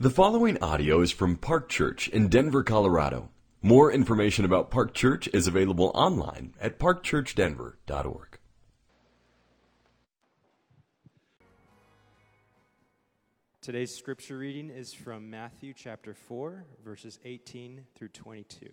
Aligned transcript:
The 0.00 0.10
following 0.10 0.62
audio 0.62 1.00
is 1.00 1.10
from 1.10 1.34
Park 1.34 1.68
Church 1.68 2.06
in 2.06 2.28
Denver, 2.28 2.62
Colorado. 2.62 3.30
More 3.62 3.90
information 3.90 4.44
about 4.44 4.70
Park 4.70 4.94
Church 4.94 5.28
is 5.34 5.48
available 5.48 5.90
online 5.92 6.54
at 6.60 6.78
parkchurchdenver.org. 6.78 8.38
Today's 13.60 13.92
scripture 13.92 14.38
reading 14.38 14.70
is 14.70 14.94
from 14.94 15.30
Matthew 15.30 15.74
chapter 15.74 16.14
4, 16.14 16.64
verses 16.84 17.18
18 17.24 17.84
through 17.96 18.10
22. 18.10 18.68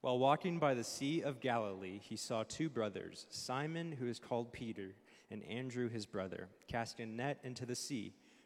While 0.00 0.18
walking 0.18 0.58
by 0.58 0.74
the 0.74 0.82
Sea 0.82 1.22
of 1.22 1.38
Galilee, 1.38 2.00
he 2.02 2.16
saw 2.16 2.42
two 2.42 2.68
brothers, 2.68 3.28
Simon, 3.30 3.92
who 3.92 4.08
is 4.08 4.18
called 4.18 4.52
Peter, 4.52 4.96
and 5.30 5.44
Andrew, 5.44 5.88
his 5.88 6.06
brother, 6.06 6.48
casting 6.66 7.08
a 7.08 7.12
net 7.12 7.38
into 7.44 7.64
the 7.64 7.76
sea, 7.76 8.14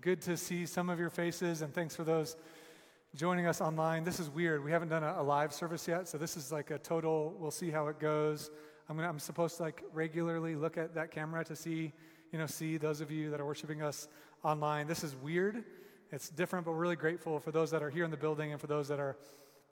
Good 0.00 0.20
to 0.22 0.36
see 0.36 0.66
some 0.66 0.90
of 0.90 0.98
your 0.98 1.10
faces, 1.10 1.62
and 1.62 1.72
thanks 1.72 1.94
for 1.94 2.02
those 2.02 2.36
joining 3.14 3.46
us 3.46 3.60
online. 3.60 4.02
This 4.02 4.18
is 4.18 4.28
weird. 4.28 4.64
We 4.64 4.72
haven't 4.72 4.88
done 4.88 5.04
a, 5.04 5.16
a 5.18 5.22
live 5.22 5.52
service 5.52 5.86
yet, 5.86 6.08
so 6.08 6.18
this 6.18 6.36
is 6.36 6.50
like 6.50 6.72
a 6.72 6.78
total, 6.78 7.34
we'll 7.38 7.52
see 7.52 7.70
how 7.70 7.86
it 7.86 8.00
goes. 8.00 8.50
I'm, 8.88 8.96
gonna, 8.96 9.08
I'm 9.08 9.20
supposed 9.20 9.56
to 9.58 9.62
like 9.62 9.84
regularly 9.92 10.56
look 10.56 10.76
at 10.76 10.94
that 10.96 11.12
camera 11.12 11.44
to 11.44 11.54
see, 11.54 11.92
you 12.32 12.38
know, 12.38 12.46
see 12.46 12.78
those 12.78 13.00
of 13.00 13.12
you 13.12 13.30
that 13.30 13.40
are 13.40 13.46
worshiping 13.46 13.80
us 13.80 14.08
online. 14.42 14.88
This 14.88 15.04
is 15.04 15.14
weird. 15.14 15.62
It's 16.10 16.30
different, 16.30 16.66
but 16.66 16.72
we're 16.72 16.82
really 16.82 16.96
grateful 16.96 17.38
for 17.38 17.52
those 17.52 17.70
that 17.70 17.82
are 17.82 17.90
here 17.90 18.04
in 18.04 18.10
the 18.10 18.16
building 18.16 18.50
and 18.50 18.60
for 18.60 18.66
those 18.66 18.88
that 18.88 18.98
are 18.98 19.16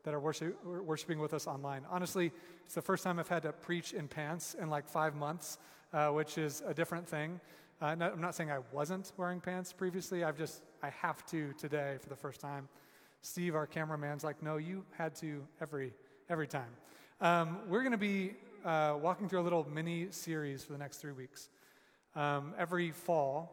that 0.05 0.15
are 0.15 0.21
worship, 0.21 0.65
worshiping 0.65 1.19
with 1.19 1.35
us 1.35 1.47
online. 1.47 1.83
Honestly, 1.91 2.31
it's 2.65 2.75
the 2.75 2.83
first 2.83 3.03
time 3.03 3.19
I've 3.19 3.29
had 3.29 3.43
to 3.43 3.53
preach 3.53 3.95
in 3.95 4.07
pants 4.07 4.55
in 4.55 4.71
like 4.71 4.87
five 4.87 5.17
months, 5.17 5.59
uh, 5.93 6.11
which 6.11 6.39
is 6.39 6.63
a 6.67 6.75
different 6.75 7.09
thing. 7.09 7.41
Uh, 7.85 7.95
not, 7.95 8.15
I'm 8.15 8.21
not 8.23 8.35
saying 8.35 8.51
I 8.51 8.61
wasn't 8.73 9.13
wearing 9.19 9.41
pants 9.41 9.71
previously. 9.71 10.25
I've 10.25 10.39
just 10.39 10.63
I 10.83 10.89
have 10.89 11.23
to 11.27 11.53
today 11.59 11.99
for 12.01 12.09
the 12.09 12.17
first 12.17 12.41
time. 12.41 12.67
Steve, 13.21 13.55
our 13.55 13.67
cameraman's 13.67 14.25
like, 14.25 14.43
no, 14.43 14.57
you 14.57 14.87
had 14.97 15.15
to 15.17 15.47
every 15.61 15.93
every 16.31 16.47
time. 16.47 16.71
Um, 17.21 17.59
we're 17.69 17.83
going 17.83 17.93
to 17.93 17.99
be 17.99 18.37
uh, 18.65 18.97
walking 18.99 19.29
through 19.29 19.41
a 19.41 19.43
little 19.43 19.69
mini 19.69 20.07
series 20.13 20.65
for 20.65 20.73
the 20.73 20.79
next 20.79 20.97
three 20.97 21.13
weeks. 21.13 21.51
Um, 22.17 22.55
every 22.57 22.91
fall, 22.91 23.53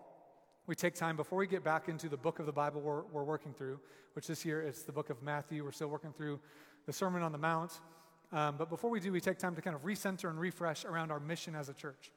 we 0.65 0.75
take 0.75 0.95
time 0.95 1.17
before 1.17 1.37
we 1.37 1.45
get 1.45 1.65
back 1.65 1.89
into 1.89 2.07
the 2.07 2.15
book 2.15 2.39
of 2.39 2.45
the 2.45 2.53
Bible 2.53 2.79
we're, 2.79 3.02
we're, 3.11 3.25
working 3.25 3.52
through, 3.53 3.81
which 4.13 4.27
this 4.27 4.45
year 4.45 4.61
it's 4.61 4.83
the 4.83 4.93
book 4.93 5.09
of 5.09 5.21
Matthew. 5.21 5.65
We're 5.65 5.73
still 5.73 5.89
working 5.89 6.13
through 6.13 6.39
the 6.85 6.93
Sermon 6.93 7.21
on 7.21 7.33
the 7.33 7.37
Mount. 7.37 7.81
Um, 8.31 8.55
but 8.57 8.69
before 8.69 8.89
we 8.91 9.02
do, 9.02 9.11
we 9.11 9.19
take 9.19 9.39
time 9.39 9.55
to 9.55 9.61
kind 9.61 9.75
of 9.75 9.83
recenter 9.83 10.29
and 10.29 10.39
refresh 10.39 10.85
around 10.85 11.11
our 11.11 11.19
mission 11.19 11.53
as 11.53 11.67
a 11.67 11.73
church. 11.73 12.13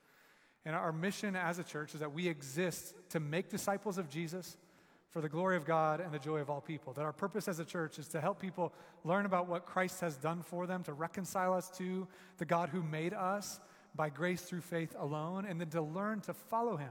And 0.65 0.75
our 0.75 0.93
mission 0.93 1.37
as 1.37 1.59
a 1.59 1.65
church 1.65 1.95
is 1.95 2.01
that 2.01 2.13
we 2.13 2.27
exist 2.27 2.95
to 3.11 3.21
make 3.21 3.51
disciples 3.51 3.99
of 3.99 4.09
Jesus 4.09 4.57
for 5.11 5.21
the 5.21 5.29
glory 5.29 5.57
of 5.57 5.65
God 5.65 6.01
and 6.01 6.13
the 6.13 6.19
joy 6.19 6.39
of 6.39 6.51
all 6.51 6.61
people. 6.61 6.93
That 6.93 7.05
our 7.05 7.13
purpose 7.13 7.47
as 7.49 7.59
a 7.59 7.65
church 7.65 7.99
is 7.99 8.09
to 8.09 8.21
help 8.21 8.41
people 8.41 8.73
learn 9.05 9.27
about 9.27 9.47
what 9.47 9.67
Christ 9.67 10.01
has 10.01 10.17
done 10.17 10.43
for 10.43 10.67
them, 10.67 10.83
to 10.85 10.93
reconcile 10.93 11.53
us 11.53 11.71
to 11.79 12.09
the 12.39 12.45
God 12.45 12.71
who 12.71 12.83
made 12.83 13.13
us 13.13 13.61
by 13.95 14.09
grace 14.09 14.43
through 14.43 14.63
faith 14.63 14.97
alone, 14.99 15.45
and 15.45 15.61
then 15.61 15.69
to 15.71 15.83
learn 15.83 16.21
to 16.23 16.35
follow 16.35 16.77
him 16.77 16.91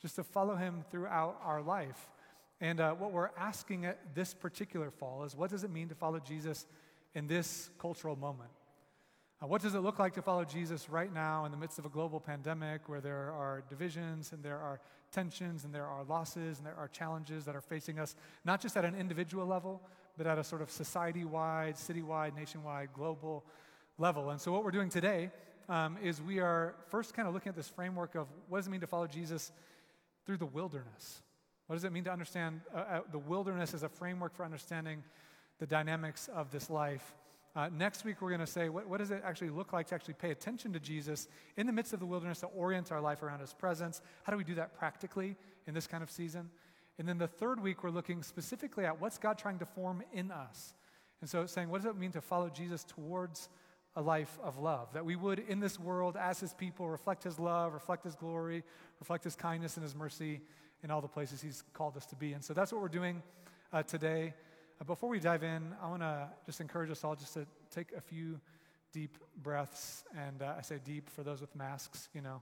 just 0.00 0.16
to 0.16 0.24
follow 0.24 0.56
him 0.56 0.84
throughout 0.90 1.40
our 1.44 1.62
life. 1.62 2.08
And 2.60 2.80
uh, 2.80 2.92
what 2.92 3.12
we're 3.12 3.30
asking 3.36 3.86
at 3.86 4.14
this 4.14 4.34
particular 4.34 4.90
fall 4.90 5.24
is 5.24 5.36
what 5.36 5.50
does 5.50 5.64
it 5.64 5.70
mean 5.70 5.88
to 5.88 5.94
follow 5.94 6.18
Jesus 6.18 6.66
in 7.14 7.26
this 7.26 7.70
cultural 7.78 8.16
moment? 8.16 8.50
Uh, 9.40 9.46
what 9.46 9.62
does 9.62 9.76
it 9.76 9.80
look 9.80 10.00
like 10.00 10.14
to 10.14 10.22
follow 10.22 10.44
Jesus 10.44 10.90
right 10.90 11.14
now 11.14 11.44
in 11.44 11.52
the 11.52 11.56
midst 11.56 11.78
of 11.78 11.86
a 11.86 11.88
global 11.88 12.18
pandemic 12.18 12.88
where 12.88 13.00
there 13.00 13.30
are 13.32 13.62
divisions 13.68 14.32
and 14.32 14.42
there 14.42 14.58
are 14.58 14.80
tensions 15.12 15.64
and 15.64 15.72
there 15.72 15.86
are 15.86 16.02
losses 16.02 16.58
and 16.58 16.66
there 16.66 16.74
are 16.76 16.88
challenges 16.88 17.44
that 17.44 17.54
are 17.54 17.60
facing 17.60 18.00
us, 18.00 18.16
not 18.44 18.60
just 18.60 18.76
at 18.76 18.84
an 18.84 18.96
individual 18.96 19.46
level, 19.46 19.80
but 20.16 20.26
at 20.26 20.38
a 20.38 20.44
sort 20.44 20.60
of 20.60 20.72
society 20.72 21.24
wide, 21.24 21.78
city 21.78 22.02
wide, 22.02 22.34
nationwide, 22.34 22.88
global 22.92 23.44
level? 23.96 24.30
And 24.30 24.40
so, 24.40 24.50
what 24.50 24.64
we're 24.64 24.72
doing 24.72 24.88
today 24.88 25.30
um, 25.68 25.98
is 26.02 26.20
we 26.20 26.40
are 26.40 26.74
first 26.88 27.14
kind 27.14 27.28
of 27.28 27.34
looking 27.34 27.50
at 27.50 27.56
this 27.56 27.68
framework 27.68 28.16
of 28.16 28.26
what 28.48 28.58
does 28.58 28.66
it 28.66 28.70
mean 28.70 28.80
to 28.80 28.88
follow 28.88 29.06
Jesus 29.06 29.52
through 30.26 30.38
the 30.38 30.46
wilderness. 30.46 31.22
What 31.68 31.76
does 31.76 31.84
it 31.84 31.92
mean 31.92 32.04
to 32.04 32.12
understand 32.12 32.62
uh, 32.74 32.78
uh, 32.78 33.00
the 33.12 33.18
wilderness 33.18 33.72
as 33.72 33.84
a 33.84 33.88
framework 33.88 34.34
for 34.34 34.44
understanding 34.44 35.04
the 35.60 35.66
dynamics 35.66 36.28
of 36.34 36.50
this 36.50 36.68
life? 36.68 37.14
Uh, 37.58 37.68
next 37.76 38.04
week, 38.04 38.22
we're 38.22 38.28
going 38.28 38.38
to 38.38 38.46
say, 38.46 38.68
what, 38.68 38.86
what, 38.86 39.00
does 39.00 39.10
it 39.10 39.20
actually 39.24 39.50
look 39.50 39.72
like 39.72 39.88
to 39.88 39.92
actually 39.92 40.14
pay 40.14 40.30
attention 40.30 40.72
to 40.72 40.78
Jesus 40.78 41.26
in 41.56 41.66
the 41.66 41.72
midst 41.72 41.92
of 41.92 41.98
the 41.98 42.06
wilderness 42.06 42.38
to 42.38 42.46
orient 42.46 42.92
our 42.92 43.00
life 43.00 43.20
around 43.20 43.40
his 43.40 43.52
presence? 43.52 44.00
How 44.22 44.30
do 44.30 44.38
we 44.38 44.44
do 44.44 44.54
that 44.54 44.78
practically 44.78 45.34
in 45.66 45.74
this 45.74 45.88
kind 45.88 46.04
of 46.04 46.08
season? 46.08 46.50
And 47.00 47.08
then 47.08 47.18
the 47.18 47.26
third 47.26 47.60
week, 47.60 47.82
we're 47.82 47.90
looking 47.90 48.22
specifically 48.22 48.84
at 48.84 49.00
what's 49.00 49.18
God 49.18 49.38
trying 49.38 49.58
to 49.58 49.66
form 49.66 50.04
in 50.12 50.30
us. 50.30 50.74
And 51.20 51.28
so, 51.28 51.46
saying, 51.46 51.68
what 51.68 51.82
does 51.82 51.90
it 51.90 51.96
mean 51.96 52.12
to 52.12 52.20
follow 52.20 52.48
Jesus 52.48 52.84
towards 52.84 53.48
a 53.96 54.02
life 54.02 54.38
of 54.44 54.58
love. 54.58 54.92
That 54.92 55.04
we 55.04 55.16
would, 55.16 55.40
in 55.40 55.58
this 55.58 55.80
world, 55.80 56.16
as 56.16 56.38
his 56.38 56.54
people, 56.54 56.88
reflect 56.88 57.24
his 57.24 57.40
love, 57.40 57.72
reflect 57.72 58.04
his 58.04 58.14
glory, 58.14 58.62
reflect 59.00 59.24
his 59.24 59.34
kindness 59.34 59.76
and 59.76 59.82
his 59.82 59.96
mercy 59.96 60.42
in 60.84 60.92
all 60.92 61.00
the 61.00 61.08
places 61.08 61.42
he's 61.42 61.64
called 61.72 61.96
us 61.96 62.06
to 62.06 62.14
be. 62.14 62.34
And 62.34 62.44
so 62.44 62.54
that's 62.54 62.72
what 62.72 62.80
we're 62.80 62.86
doing 62.86 63.20
uh, 63.72 63.82
today. 63.82 64.34
Uh, 64.80 64.84
before 64.84 65.08
we 65.08 65.18
dive 65.18 65.42
in, 65.42 65.74
I 65.82 65.88
want 65.88 66.02
to 66.02 66.28
just 66.46 66.60
encourage 66.60 66.90
us 66.90 67.02
all 67.02 67.16
just 67.16 67.34
to 67.34 67.46
take 67.74 67.92
a 67.96 68.00
few 68.00 68.40
deep 68.92 69.18
breaths. 69.42 70.04
And 70.16 70.40
uh, 70.40 70.54
I 70.56 70.62
say 70.62 70.78
deep 70.84 71.10
for 71.10 71.24
those 71.24 71.40
with 71.40 71.54
masks, 71.56 72.08
you 72.14 72.20
know, 72.20 72.40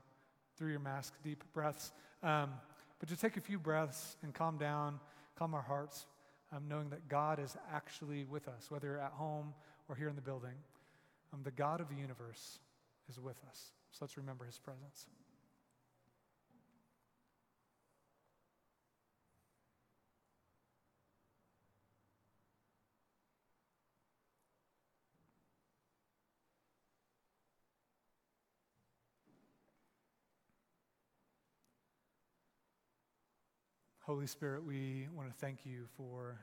through 0.57 0.71
your 0.71 0.81
mask, 0.81 1.15
deep 1.25 1.43
breaths. 1.55 1.93
Um, 2.23 2.51
but 2.99 3.09
just 3.09 3.23
take 3.23 3.39
a 3.39 3.41
few 3.41 3.59
breaths 3.59 4.17
and 4.23 4.35
calm 4.35 4.59
down, 4.59 5.01
calm 5.39 5.55
our 5.55 5.63
hearts, 5.63 6.07
um, 6.53 6.65
knowing 6.69 6.91
that 6.91 7.09
God 7.09 7.39
is 7.39 7.57
actually 7.73 8.25
with 8.25 8.49
us, 8.49 8.71
whether 8.71 8.87
you're 8.87 9.01
at 9.01 9.13
home 9.13 9.55
or 9.89 9.97
here 9.97 10.09
in 10.09 10.15
the 10.15 10.23
building. 10.23 10.55
Um, 11.33 11.41
the 11.43 11.51
God 11.51 11.81
of 11.81 11.89
the 11.89 11.97
universe 11.97 12.59
is 13.09 13.19
with 13.19 13.37
us. 13.49 13.73
So 13.93 13.99
let's 14.03 14.17
remember 14.19 14.45
his 14.45 14.59
presence. 14.59 15.07
Holy 34.07 34.29
Spirit, 34.29 34.63
we 34.65 35.09
want 35.17 35.29
to 35.29 35.35
thank 35.35 35.67
you 35.67 35.89
for 35.97 36.39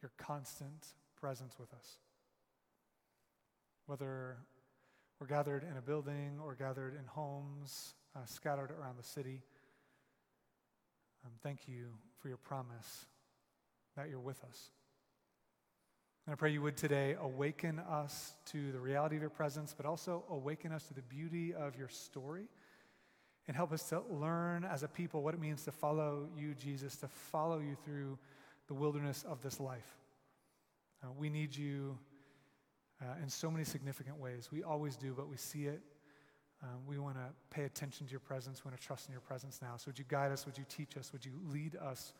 your 0.00 0.10
constant 0.16 0.86
presence 1.20 1.58
with 1.60 1.70
us 1.74 1.98
whether 3.84 4.38
we're 5.20 5.26
gathered 5.26 5.64
in 5.70 5.76
a 5.76 5.82
building 5.82 6.38
or 6.42 6.54
gathered 6.54 6.94
in 6.94 7.04
homes 7.04 7.92
uh, 8.16 8.20
scattered 8.24 8.70
around 8.70 8.96
the 8.96 9.04
city. 9.04 9.42
Um, 11.26 11.32
thank 11.42 11.68
you 11.68 11.88
for 12.22 12.28
your 12.28 12.38
promise 12.38 13.04
that 13.94 14.08
you're 14.08 14.18
with 14.18 14.42
us. 14.44 14.70
And 16.26 16.32
I 16.32 16.36
pray 16.36 16.52
you 16.52 16.62
would 16.62 16.78
today 16.78 17.16
awaken 17.20 17.80
us 17.80 18.32
to 18.46 18.72
the 18.72 18.80
reality 18.80 19.16
of 19.16 19.20
your 19.20 19.30
presence, 19.30 19.74
but 19.76 19.84
also 19.84 20.24
awaken 20.30 20.72
us 20.72 20.84
to 20.84 20.94
the 20.94 21.02
beauty 21.02 21.52
of 21.52 21.76
your 21.76 21.88
story 21.88 22.44
and 23.48 23.56
help 23.56 23.72
us 23.72 23.82
to 23.88 24.02
learn 24.10 24.64
as 24.64 24.82
a 24.82 24.88
people 24.88 25.22
what 25.22 25.34
it 25.34 25.40
means 25.40 25.64
to 25.64 25.72
follow 25.72 26.28
you, 26.36 26.54
Jesus, 26.54 26.96
to 26.96 27.08
follow 27.08 27.58
you 27.58 27.76
through 27.84 28.18
the 28.68 28.74
wilderness 28.74 29.24
of 29.26 29.40
this 29.40 29.58
life. 29.58 29.96
Uh, 31.02 31.08
we 31.18 31.30
need 31.30 31.56
you 31.56 31.96
uh, 33.00 33.06
in 33.22 33.28
so 33.30 33.50
many 33.50 33.64
significant 33.64 34.18
ways. 34.18 34.50
We 34.52 34.62
always 34.62 34.96
do, 34.96 35.14
but 35.16 35.28
we 35.28 35.38
see 35.38 35.64
it. 35.64 35.80
Um, 36.62 36.80
we 36.86 36.98
want 36.98 37.16
to 37.16 37.26
pay 37.50 37.64
attention 37.64 38.06
to 38.06 38.10
your 38.10 38.20
presence. 38.20 38.64
We 38.64 38.68
want 38.68 38.80
to 38.80 38.86
trust 38.86 39.06
in 39.06 39.12
your 39.12 39.20
presence 39.22 39.60
now. 39.62 39.76
So, 39.76 39.84
would 39.86 39.98
you 39.98 40.04
guide 40.08 40.32
us? 40.32 40.44
Would 40.44 40.58
you 40.58 40.64
teach 40.68 40.96
us? 40.96 41.12
Would 41.12 41.24
you 41.24 41.32
lead 41.50 41.76
us 41.76 42.12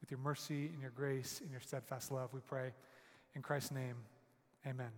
with 0.00 0.10
your 0.10 0.18
mercy 0.18 0.66
and 0.66 0.82
your 0.82 0.90
grace 0.90 1.40
and 1.40 1.50
your 1.50 1.60
steadfast 1.60 2.10
love? 2.10 2.30
We 2.34 2.40
pray 2.40 2.72
in 3.34 3.42
Christ's 3.42 3.70
name. 3.70 3.96
Amen. 4.66 4.90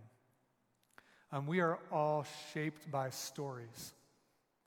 Um, 1.31 1.45
we 1.45 1.59
are 1.59 1.79
all 1.91 2.25
shaped 2.53 2.89
by 2.89 3.11
stories. 3.11 3.93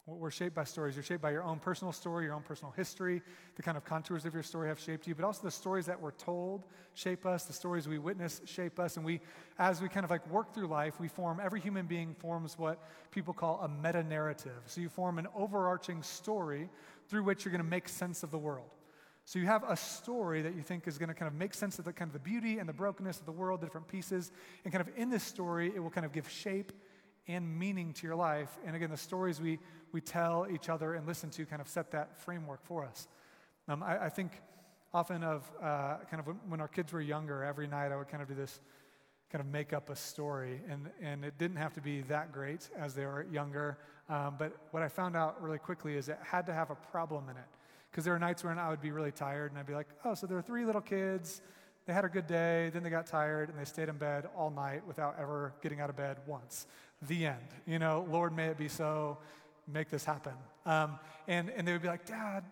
We're 0.06 0.30
shaped 0.30 0.56
by 0.56 0.64
stories. 0.64 0.96
You're 0.96 1.04
shaped 1.04 1.22
by 1.22 1.30
your 1.30 1.44
own 1.44 1.58
personal 1.58 1.92
story, 1.92 2.24
your 2.24 2.34
own 2.34 2.42
personal 2.42 2.72
history. 2.72 3.22
The 3.54 3.62
kind 3.62 3.76
of 3.76 3.84
contours 3.84 4.24
of 4.24 4.34
your 4.34 4.42
story 4.42 4.68
have 4.68 4.80
shaped 4.80 5.06
you, 5.06 5.14
but 5.14 5.24
also 5.24 5.42
the 5.42 5.50
stories 5.50 5.86
that 5.86 6.00
we're 6.00 6.10
told 6.12 6.64
shape 6.94 7.26
us, 7.26 7.44
the 7.44 7.52
stories 7.52 7.86
we 7.86 7.98
witness 7.98 8.40
shape 8.44 8.80
us. 8.80 8.96
And 8.96 9.04
we, 9.04 9.20
as 9.58 9.80
we 9.80 9.88
kind 9.88 10.04
of 10.04 10.10
like 10.10 10.28
work 10.28 10.52
through 10.52 10.66
life, 10.66 10.98
we 10.98 11.06
form, 11.06 11.38
every 11.42 11.60
human 11.60 11.86
being 11.86 12.14
forms 12.14 12.58
what 12.58 12.82
people 13.10 13.32
call 13.32 13.60
a 13.60 13.68
meta 13.68 14.02
narrative. 14.02 14.62
So 14.66 14.80
you 14.80 14.88
form 14.88 15.18
an 15.18 15.28
overarching 15.34 16.02
story 16.02 16.68
through 17.08 17.22
which 17.24 17.44
you're 17.44 17.52
going 17.52 17.64
to 17.64 17.70
make 17.70 17.88
sense 17.88 18.22
of 18.22 18.30
the 18.30 18.38
world. 18.38 18.70
So 19.26 19.38
you 19.38 19.46
have 19.46 19.62
a 19.68 19.76
story 19.76 20.42
that 20.42 20.56
you 20.56 20.62
think 20.62 20.88
is 20.88 20.98
going 20.98 21.10
to 21.10 21.14
kind 21.14 21.28
of 21.28 21.34
make 21.34 21.54
sense 21.54 21.78
of 21.78 21.84
the 21.84 21.92
kind 21.92 22.08
of 22.08 22.14
the 22.14 22.18
beauty 22.18 22.58
and 22.58 22.68
the 22.68 22.72
brokenness 22.72 23.20
of 23.20 23.26
the 23.26 23.32
world, 23.32 23.60
the 23.60 23.66
different 23.66 23.86
pieces. 23.86 24.32
And 24.64 24.72
kind 24.72 24.86
of 24.86 24.92
in 24.96 25.10
this 25.10 25.22
story, 25.22 25.70
it 25.74 25.78
will 25.78 25.90
kind 25.90 26.06
of 26.06 26.12
give 26.12 26.28
shape 26.28 26.72
and 27.28 27.58
meaning 27.58 27.92
to 27.94 28.06
your 28.06 28.16
life. 28.16 28.58
And 28.66 28.74
again, 28.74 28.90
the 28.90 28.96
stories 28.96 29.40
we, 29.40 29.58
we 29.92 30.00
tell 30.00 30.46
each 30.52 30.68
other 30.68 30.94
and 30.94 31.06
listen 31.06 31.30
to 31.30 31.46
kind 31.46 31.60
of 31.60 31.68
set 31.68 31.90
that 31.92 32.16
framework 32.18 32.64
for 32.64 32.84
us. 32.84 33.08
Um, 33.68 33.82
I, 33.82 34.06
I, 34.06 34.08
think 34.08 34.32
often 34.92 35.22
of 35.22 35.50
uh, 35.62 35.98
kind 36.10 36.20
of 36.26 36.34
when, 36.48 36.60
our 36.60 36.68
kids 36.68 36.92
were 36.92 37.00
younger, 37.00 37.44
every 37.44 37.66
night 37.66 37.92
I 37.92 37.96
would 37.96 38.08
kind 38.08 38.22
of 38.22 38.28
do 38.28 38.34
this, 38.34 38.60
kind 39.30 39.40
of 39.40 39.46
make 39.50 39.72
up 39.72 39.90
a 39.90 39.96
story. 39.96 40.60
And, 40.68 40.90
and 41.00 41.24
it 41.24 41.38
didn't 41.38 41.58
have 41.58 41.74
to 41.74 41.80
be 41.80 42.02
that 42.02 42.32
great 42.32 42.68
as 42.76 42.94
they 42.94 43.04
were 43.04 43.26
younger. 43.30 43.78
Um, 44.08 44.34
but 44.38 44.56
what 44.72 44.82
I 44.82 44.88
found 44.88 45.16
out 45.16 45.40
really 45.40 45.58
quickly 45.58 45.96
is 45.96 46.08
it 46.08 46.18
had 46.22 46.46
to 46.46 46.52
have 46.52 46.70
a 46.70 46.74
problem 46.74 47.28
in 47.28 47.36
it. 47.36 47.44
Because 47.90 48.04
there 48.04 48.12
were 48.12 48.20
nights 48.20 48.44
when 48.44 48.58
I 48.58 48.68
would 48.68 48.80
be 48.80 48.92
really 48.92 49.12
tired 49.12 49.50
and 49.50 49.58
I'd 49.58 49.66
be 49.66 49.74
like, 49.74 49.88
oh, 50.04 50.14
so 50.14 50.26
there 50.26 50.38
are 50.38 50.42
three 50.42 50.64
little 50.64 50.80
kids. 50.80 51.42
They 51.86 51.92
had 51.92 52.04
a 52.04 52.08
good 52.08 52.26
day, 52.26 52.70
then 52.72 52.82
they 52.82 52.90
got 52.90 53.06
tired, 53.06 53.48
and 53.48 53.58
they 53.58 53.64
stayed 53.64 53.88
in 53.88 53.96
bed 53.96 54.28
all 54.36 54.50
night 54.50 54.86
without 54.86 55.16
ever 55.18 55.54
getting 55.62 55.80
out 55.80 55.90
of 55.90 55.96
bed 55.96 56.18
once 56.26 56.66
the 57.08 57.26
end. 57.26 57.36
You 57.66 57.78
know, 57.78 58.06
Lord, 58.10 58.34
may 58.34 58.46
it 58.46 58.58
be 58.58 58.68
so, 58.68 59.18
make 59.72 59.90
this 59.90 60.04
happen. 60.04 60.34
Um, 60.66 60.98
and, 61.28 61.50
and 61.50 61.66
they 61.66 61.72
would 61.72 61.82
be 61.82 61.88
like, 61.88 62.06
Dad, 62.06 62.44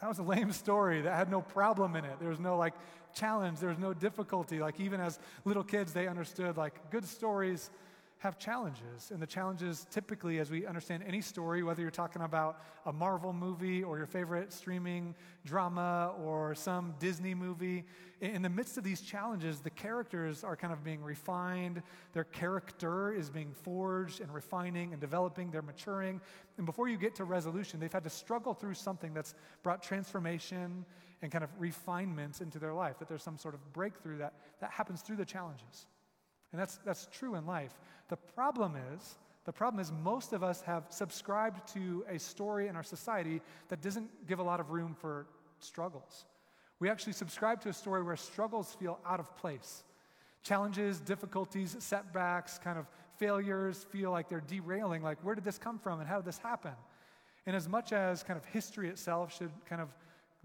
that 0.00 0.08
was 0.08 0.18
a 0.18 0.22
lame 0.22 0.52
story 0.52 1.00
that 1.02 1.14
had 1.14 1.30
no 1.30 1.40
problem 1.40 1.96
in 1.96 2.04
it. 2.04 2.18
There 2.20 2.28
was 2.28 2.40
no 2.40 2.56
like 2.56 2.74
challenge, 3.14 3.60
there 3.60 3.70
was 3.70 3.78
no 3.78 3.94
difficulty. 3.94 4.60
Like, 4.60 4.78
even 4.80 5.00
as 5.00 5.18
little 5.44 5.64
kids, 5.64 5.92
they 5.92 6.06
understood 6.06 6.56
like 6.56 6.90
good 6.90 7.06
stories 7.06 7.70
have 8.18 8.38
challenges. 8.38 9.10
And 9.10 9.20
the 9.20 9.26
challenges, 9.26 9.86
typically, 9.90 10.38
as 10.38 10.50
we 10.50 10.66
understand 10.66 11.04
any 11.06 11.20
story, 11.20 11.62
whether 11.62 11.82
you're 11.82 11.90
talking 11.90 12.22
about 12.22 12.62
a 12.86 12.92
Marvel 12.92 13.32
movie 13.32 13.82
or 13.82 13.98
your 13.98 14.06
favorite 14.06 14.52
streaming 14.52 15.14
drama 15.44 16.14
or 16.18 16.54
some 16.54 16.94
Disney 16.98 17.34
movie, 17.34 17.84
in 18.20 18.40
the 18.40 18.48
midst 18.48 18.78
of 18.78 18.84
these 18.84 19.02
challenges, 19.02 19.60
the 19.60 19.70
characters 19.70 20.42
are 20.42 20.56
kind 20.56 20.72
of 20.72 20.82
being 20.82 21.02
refined. 21.02 21.82
Their 22.14 22.24
character 22.24 23.12
is 23.12 23.28
being 23.28 23.52
forged 23.52 24.20
and 24.20 24.32
refining 24.32 24.92
and 24.92 25.00
developing. 25.00 25.50
They're 25.50 25.60
maturing. 25.60 26.20
And 26.56 26.64
before 26.64 26.88
you 26.88 26.96
get 26.96 27.14
to 27.16 27.24
resolution, 27.24 27.78
they've 27.78 27.92
had 27.92 28.04
to 28.04 28.10
struggle 28.10 28.54
through 28.54 28.74
something 28.74 29.12
that's 29.12 29.34
brought 29.62 29.82
transformation 29.82 30.86
and 31.20 31.30
kind 31.30 31.44
of 31.44 31.50
refinement 31.58 32.40
into 32.40 32.58
their 32.58 32.72
life, 32.72 32.98
that 32.98 33.08
there's 33.08 33.22
some 33.22 33.38
sort 33.38 33.54
of 33.54 33.72
breakthrough 33.72 34.18
that, 34.18 34.34
that 34.60 34.70
happens 34.70 35.02
through 35.02 35.16
the 35.16 35.24
challenges. 35.24 35.86
And 36.56 36.62
that's, 36.62 36.78
that's 36.86 37.06
true 37.12 37.34
in 37.34 37.44
life. 37.44 37.78
The 38.08 38.16
problem 38.16 38.76
is, 38.94 39.18
the 39.44 39.52
problem 39.52 39.78
is 39.78 39.92
most 39.92 40.32
of 40.32 40.42
us 40.42 40.62
have 40.62 40.86
subscribed 40.88 41.70
to 41.74 42.02
a 42.08 42.18
story 42.18 42.68
in 42.68 42.76
our 42.76 42.82
society 42.82 43.42
that 43.68 43.82
doesn't 43.82 44.08
give 44.26 44.38
a 44.38 44.42
lot 44.42 44.58
of 44.58 44.70
room 44.70 44.96
for 44.98 45.26
struggles. 45.60 46.24
We 46.78 46.88
actually 46.88 47.12
subscribe 47.12 47.60
to 47.60 47.68
a 47.68 47.74
story 47.74 48.02
where 48.02 48.16
struggles 48.16 48.74
feel 48.74 48.98
out 49.06 49.20
of 49.20 49.36
place. 49.36 49.84
Challenges, 50.42 50.98
difficulties, 50.98 51.76
setbacks, 51.78 52.56
kind 52.56 52.78
of 52.78 52.86
failures 53.18 53.84
feel 53.90 54.10
like 54.10 54.30
they're 54.30 54.40
derailing. 54.40 55.02
Like, 55.02 55.18
where 55.22 55.34
did 55.34 55.44
this 55.44 55.58
come 55.58 55.78
from 55.78 56.00
and 56.00 56.08
how 56.08 56.16
did 56.16 56.24
this 56.24 56.38
happen? 56.38 56.72
And 57.44 57.54
as 57.54 57.68
much 57.68 57.92
as 57.92 58.22
kind 58.22 58.38
of 58.38 58.46
history 58.46 58.88
itself 58.88 59.36
should 59.36 59.50
kind 59.68 59.82
of 59.82 59.90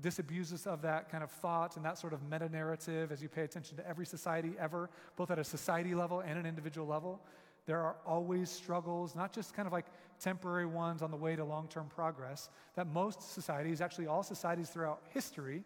disabuse 0.02 0.52
us 0.54 0.68
of 0.68 0.82
that 0.82 1.10
kind 1.10 1.24
of 1.24 1.32
thought 1.32 1.76
and 1.76 1.86
that 1.86 1.98
sort 1.98 2.14
of 2.14 2.22
meta 2.30 2.50
narrative 2.50 3.12
as 3.12 3.22
you 3.22 3.30
pay 3.30 3.44
attention 3.44 3.78
to 3.78 3.88
every 3.88 4.06
society 4.06 4.54
ever, 4.60 4.90
both 5.16 5.32
at 5.32 5.40
a 5.40 5.44
society 5.44 5.94
level 5.96 6.20
and 6.20 6.38
an 6.38 6.46
individual 6.46 6.88
level. 6.88 7.22
There 7.66 7.80
are 7.80 7.96
always 8.06 8.50
struggles, 8.50 9.16
not 9.16 9.32
just 9.32 9.54
kind 9.54 9.68
of 9.68 9.74
like 9.74 9.86
temporary 10.20 10.66
ones 10.66 11.02
on 11.02 11.12
the 11.12 11.18
way 11.18 11.36
to 11.36 11.44
long 11.44 11.68
term 11.68 11.88
progress, 11.88 12.50
that 12.76 12.88
most 12.88 13.34
societies, 13.34 13.82
actually 13.82 14.08
all 14.08 14.24
societies 14.24 14.70
throughout 14.70 15.02
history, 15.14 15.64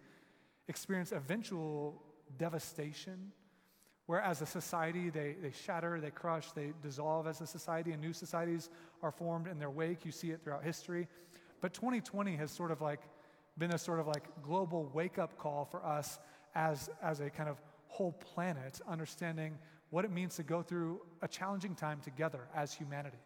experience 0.67 1.11
eventual 1.11 2.01
devastation, 2.37 3.31
where 4.07 4.21
as 4.21 4.41
a 4.41 4.45
society 4.45 5.09
they, 5.09 5.35
they 5.41 5.51
shatter, 5.51 5.99
they 5.99 6.11
crush, 6.11 6.51
they 6.51 6.73
dissolve 6.83 7.27
as 7.27 7.41
a 7.41 7.47
society, 7.47 7.91
and 7.91 8.01
new 8.01 8.13
societies 8.13 8.69
are 9.01 9.11
formed 9.11 9.47
in 9.47 9.57
their 9.57 9.71
wake. 9.71 10.05
You 10.05 10.11
see 10.11 10.31
it 10.31 10.41
throughout 10.43 10.63
history. 10.63 11.07
But 11.61 11.73
2020 11.73 12.35
has 12.35 12.51
sort 12.51 12.71
of 12.71 12.81
like 12.81 12.99
been 13.57 13.73
a 13.73 13.77
sort 13.77 13.99
of 13.99 14.07
like 14.07 14.23
global 14.43 14.89
wake 14.93 15.17
up 15.17 15.37
call 15.37 15.65
for 15.65 15.85
us 15.85 16.19
as, 16.55 16.89
as 17.01 17.19
a 17.19 17.29
kind 17.29 17.49
of 17.49 17.61
whole 17.87 18.11
planet, 18.13 18.81
understanding 18.87 19.57
what 19.89 20.03
it 20.03 20.11
means 20.11 20.35
to 20.35 20.43
go 20.43 20.61
through 20.61 20.99
a 21.21 21.27
challenging 21.27 21.75
time 21.75 21.99
together 22.03 22.41
as 22.55 22.73
humanity. 22.73 23.17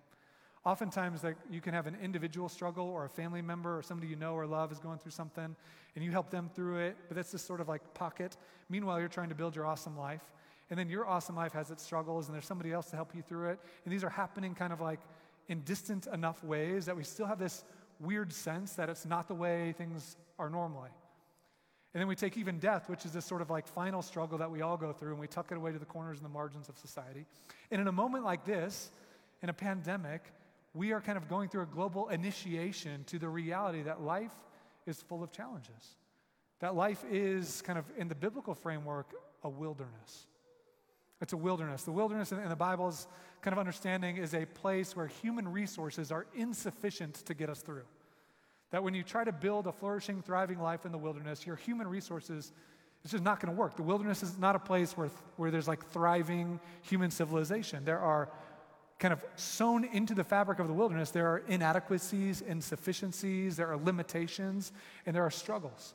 Oftentimes, 0.66 1.24
like, 1.24 1.38
you 1.50 1.62
can 1.62 1.74
have 1.74 1.88
an 1.88 1.98
individual 2.04 2.50
struggle 2.50 2.86
or 2.86 3.06
a 3.06 3.10
family 3.10 3.42
member 3.42 3.78
or 3.78 3.82
somebody 3.82 4.08
you 4.08 4.16
know 4.16 4.34
or 4.34 4.46
love 4.46 4.72
is 4.72 4.80
going 4.80 5.00
through 5.00 5.12
something, 5.12 5.56
and 5.96 6.04
you 6.04 6.12
help 6.12 6.30
them 6.30 6.50
through 6.54 6.78
it, 6.80 6.98
but 7.08 7.16
that's 7.16 7.32
this 7.32 7.42
sort 7.42 7.62
of 7.62 7.70
like 7.70 7.94
pocket. 7.94 8.36
Meanwhile, 8.70 9.00
you're 9.00 9.08
trying 9.08 9.30
to 9.30 9.36
build 9.36 9.56
your 9.56 9.66
awesome 9.66 9.98
life, 9.98 10.22
and 10.70 10.78
then 10.78 10.90
your 10.90 11.08
awesome 11.08 11.36
life 11.36 11.54
has 11.54 11.72
its 11.72 11.82
struggles, 11.82 12.28
and 12.28 12.36
there's 12.36 12.46
somebody 12.46 12.74
else 12.74 12.90
to 12.92 12.98
help 12.98 13.16
you 13.16 13.22
through 13.22 13.50
it. 13.50 13.60
And 13.86 13.94
these 13.94 14.04
are 14.04 14.10
happening 14.10 14.54
kind 14.54 14.74
of 14.74 14.82
like 14.82 15.00
in 15.48 15.62
distant 15.62 16.08
enough 16.08 16.44
ways 16.44 16.86
that 16.86 16.96
we 16.96 17.04
still 17.04 17.26
have 17.26 17.40
this 17.40 17.64
weird 18.00 18.32
sense 18.34 18.74
that 18.74 18.90
it's 18.90 19.06
not 19.06 19.28
the 19.28 19.36
way 19.36 19.74
things 19.78 20.18
are 20.38 20.50
normally. 20.50 20.90
And 21.94 22.02
then 22.02 22.08
we 22.08 22.16
take 22.16 22.38
even 22.38 22.60
death, 22.60 22.88
which 22.88 23.06
is 23.06 23.12
this 23.12 23.26
sort 23.26 23.42
of 23.42 23.50
like 23.50 23.68
final 23.68 24.02
struggle 24.02 24.38
that 24.38 24.52
we 24.52 24.62
all 24.62 24.78
go 24.78 24.94
through, 24.94 25.12
and 25.12 25.20
we 25.20 25.28
tuck 25.28 25.52
it 25.52 25.58
away 25.58 25.72
to 25.72 25.80
the 25.80 25.86
corners 25.86 26.20
and 26.20 26.26
the 26.26 26.30
margins 26.30 26.70
of 26.70 26.78
society. 26.78 27.26
And 27.72 27.82
in 27.82 27.88
a 27.88 27.92
moment 27.92 28.24
like 28.24 28.46
this, 28.46 28.92
in 29.42 29.50
a 29.50 29.54
pandemic, 29.54 30.22
we 30.74 30.92
are 30.92 31.02
kind 31.02 31.18
of 31.18 31.28
going 31.28 31.50
through 31.50 31.64
a 31.64 31.68
global 31.68 32.10
initiation 32.10 33.04
to 33.06 33.18
the 33.18 33.28
reality 33.28 33.82
that 33.84 34.02
life 34.02 34.34
is 34.86 35.02
full 35.02 35.24
of 35.24 35.32
challenges. 35.32 35.96
That 36.60 36.76
life 36.76 37.04
is 37.10 37.62
kind 37.64 37.80
of, 37.80 37.86
in 37.98 38.08
the 38.08 38.16
biblical 38.16 38.54
framework, 38.54 39.14
a 39.44 39.50
wilderness. 39.50 40.28
It's 41.22 41.34
a 41.34 41.38
wilderness. 41.38 41.84
The 41.84 41.92
wilderness 41.92 42.32
in 42.32 42.48
the 42.48 42.56
Bible's 42.56 43.08
kind 43.42 43.54
of 43.54 43.60
understanding 43.60 44.18
is 44.18 44.34
a 44.34 44.46
place 44.46 44.96
where 44.96 45.08
human 45.08 45.48
resources 45.48 46.12
are 46.12 46.26
insufficient 46.34 47.16
to 47.26 47.34
get 47.34 47.50
us 47.50 47.62
through. 47.62 47.84
That 48.72 48.84
when 48.84 48.94
you 48.94 49.04
try 49.04 49.24
to 49.24 49.32
build 49.32 49.68
a 49.68 49.72
flourishing, 49.72 50.22
thriving 50.22 50.60
life 50.60 50.86
in 50.86 50.92
the 50.92 50.98
wilderness, 50.98 51.46
your 51.46 51.56
human 51.56 51.88
resources, 51.88 52.54
it's 53.04 53.12
just 53.12 53.24
not 53.24 53.40
going 53.40 53.54
to 53.54 53.60
work. 53.60 53.76
The 53.76 53.84
wilderness 53.84 54.24
is 54.24 54.38
not 54.38 54.56
a 54.56 54.60
place 54.60 54.96
where, 54.96 55.10
where 55.38 55.52
there's 55.52 55.68
like 55.68 55.86
thriving 55.88 56.60
human 56.84 57.12
civilization. 57.12 57.84
There 57.84 58.00
are 58.00 58.30
kind 59.00 59.14
of 59.14 59.24
sewn 59.36 59.86
into 59.86 60.14
the 60.14 60.24
fabric 60.24 60.60
of 60.60 60.68
the 60.68 60.74
wilderness, 60.74 61.12
there 61.12 61.28
are 61.28 61.42
inadequacies, 61.48 62.42
insufficiencies, 62.42 63.56
there 63.56 63.72
are 63.72 63.78
limitations, 63.78 64.74
and 65.06 65.16
there 65.16 65.24
are 65.24 65.32
struggles. 65.32 65.94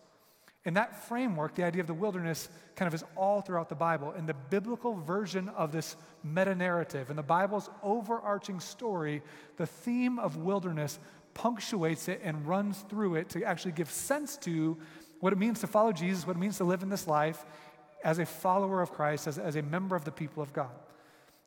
And 0.64 0.76
that 0.76 1.04
framework, 1.08 1.54
the 1.54 1.64
idea 1.64 1.82
of 1.82 1.86
the 1.86 1.94
wilderness, 1.94 2.48
kind 2.74 2.86
of 2.86 2.94
is 2.94 3.04
all 3.16 3.42
throughout 3.42 3.68
the 3.68 3.74
Bible. 3.74 4.14
And 4.16 4.26
the 4.26 4.34
biblical 4.34 4.94
version 4.94 5.50
of 5.50 5.72
this 5.72 5.96
meta 6.22 6.54
narrative, 6.54 7.10
and 7.10 7.18
the 7.18 7.22
Bible's 7.22 7.68
overarching 7.82 8.60
story, 8.60 9.22
the 9.56 9.66
theme 9.66 10.18
of 10.18 10.36
wilderness 10.38 10.98
punctuates 11.34 12.08
it 12.08 12.20
and 12.24 12.46
runs 12.46 12.80
through 12.88 13.16
it 13.16 13.28
to 13.30 13.44
actually 13.44 13.72
give 13.72 13.90
sense 13.90 14.36
to 14.38 14.78
what 15.20 15.32
it 15.32 15.38
means 15.38 15.60
to 15.60 15.66
follow 15.66 15.92
Jesus, 15.92 16.26
what 16.26 16.36
it 16.36 16.40
means 16.40 16.56
to 16.58 16.64
live 16.64 16.82
in 16.82 16.88
this 16.88 17.06
life 17.06 17.44
as 18.02 18.18
a 18.18 18.26
follower 18.26 18.80
of 18.80 18.92
Christ, 18.92 19.26
as, 19.26 19.38
as 19.38 19.56
a 19.56 19.62
member 19.62 19.96
of 19.96 20.04
the 20.04 20.12
people 20.12 20.42
of 20.42 20.52
God. 20.52 20.70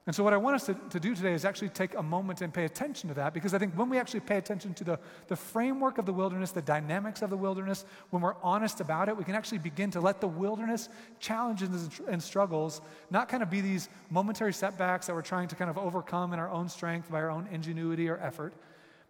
And 0.07 0.15
so, 0.15 0.23
what 0.23 0.33
I 0.33 0.37
want 0.37 0.55
us 0.55 0.65
to, 0.67 0.73
to 0.73 1.01
do 1.01 1.13
today 1.13 1.33
is 1.33 1.43
actually 1.43 1.67
take 1.67 1.93
a 1.95 2.01
moment 2.01 2.39
and 2.41 2.53
pay 2.53 2.63
attention 2.63 3.09
to 3.09 3.15
that 3.15 3.33
because 3.33 3.53
I 3.53 3.59
think 3.59 3.73
when 3.73 3.89
we 3.89 3.97
actually 3.97 4.21
pay 4.21 4.37
attention 4.37 4.73
to 4.75 4.85
the, 4.85 4.99
the 5.27 5.35
framework 5.35 5.97
of 5.97 6.05
the 6.05 6.13
wilderness, 6.13 6.51
the 6.51 6.61
dynamics 6.61 7.21
of 7.21 7.29
the 7.29 7.35
wilderness, 7.35 7.83
when 8.11 8.21
we're 8.21 8.37
honest 8.41 8.79
about 8.79 9.09
it, 9.09 9.17
we 9.17 9.25
can 9.25 9.35
actually 9.35 9.57
begin 9.57 9.91
to 9.91 9.99
let 9.99 10.21
the 10.21 10.27
wilderness 10.27 10.87
challenges 11.19 11.99
and 12.07 12.23
struggles 12.23 12.79
not 13.11 13.27
kind 13.27 13.43
of 13.43 13.49
be 13.49 13.59
these 13.59 13.89
momentary 14.09 14.53
setbacks 14.53 15.07
that 15.07 15.13
we're 15.13 15.21
trying 15.21 15.49
to 15.49 15.55
kind 15.55 15.69
of 15.69 15.77
overcome 15.77 16.31
in 16.31 16.39
our 16.39 16.49
own 16.49 16.69
strength 16.69 17.11
by 17.11 17.19
our 17.19 17.29
own 17.29 17.45
ingenuity 17.51 18.07
or 18.07 18.17
effort, 18.19 18.53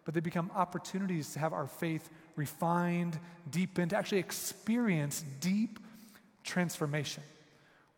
but 0.04 0.14
they 0.14 0.20
become 0.20 0.50
opportunities 0.56 1.32
to 1.32 1.38
have 1.38 1.52
our 1.52 1.68
faith 1.68 2.10
refined, 2.34 3.20
deepened, 3.48 3.90
to 3.90 3.96
actually 3.96 4.18
experience 4.18 5.24
deep 5.38 5.78
transformation 6.42 7.22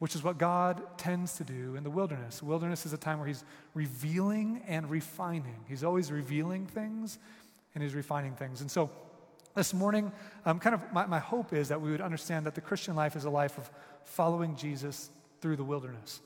which 0.01 0.15
is 0.15 0.25
what 0.25 0.39
God 0.39 0.83
tends 0.97 1.35
to 1.37 1.45
do 1.45 1.77
in 1.77 1.85
the 1.85 1.91
wilderness. 1.91 2.39
The 2.39 2.47
wilderness 2.47 2.87
is 2.87 2.95
a 2.95 2.99
time 2.99 3.19
where 3.19 3.29
He's 3.29 3.45
revealing 3.75 4.63
and 4.67 4.91
refining. 4.91 5.61
He's 5.69 5.85
always 5.85 6.11
revealing 6.11 6.67
things 6.67 7.19
and 7.75 7.85
He's 7.85 7.95
refining 7.95 8.35
things. 8.35 8.63
And 8.63 8.71
so 8.71 8.91
this 9.55 9.75
morning, 9.75 10.11
um, 10.47 10.59
kind 10.59 10.75
of 10.75 10.81
my, 10.91 11.05
my 11.05 11.19
hope 11.19 11.53
is 11.53 11.69
that 11.69 11.83
we 11.83 11.91
would 11.91 12.01
understand 12.01 12.47
that 12.47 12.55
the 12.55 12.63
Christian 12.63 12.97
life 12.97 13.15
is 13.15 13.25
a 13.25 13.31
life 13.31 13.59
of 13.59 13.71
following 14.05 14.57
Jesus 14.57 15.11
through 15.43 15.57
the 15.57 15.65
wilderness. 15.65 16.21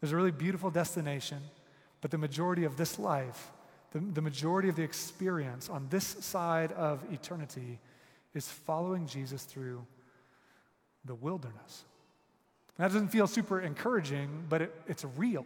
There's 0.00 0.12
a 0.12 0.16
really 0.16 0.32
beautiful 0.32 0.70
destination, 0.70 1.38
but 2.00 2.10
the 2.10 2.18
majority 2.18 2.64
of 2.64 2.76
this 2.76 2.98
life, 2.98 3.52
the, 3.92 4.00
the 4.00 4.20
majority 4.20 4.68
of 4.68 4.74
the 4.74 4.82
experience 4.82 5.68
on 5.68 5.86
this 5.90 6.04
side 6.04 6.72
of 6.72 7.00
eternity 7.12 7.78
is 8.34 8.48
following 8.48 9.06
Jesus 9.06 9.44
through 9.44 9.86
the 11.04 11.14
wilderness. 11.14 11.84
That 12.78 12.88
doesn't 12.88 13.08
feel 13.08 13.26
super 13.26 13.60
encouraging, 13.60 14.44
but 14.48 14.62
it, 14.62 14.74
it's 14.86 15.04
real. 15.16 15.44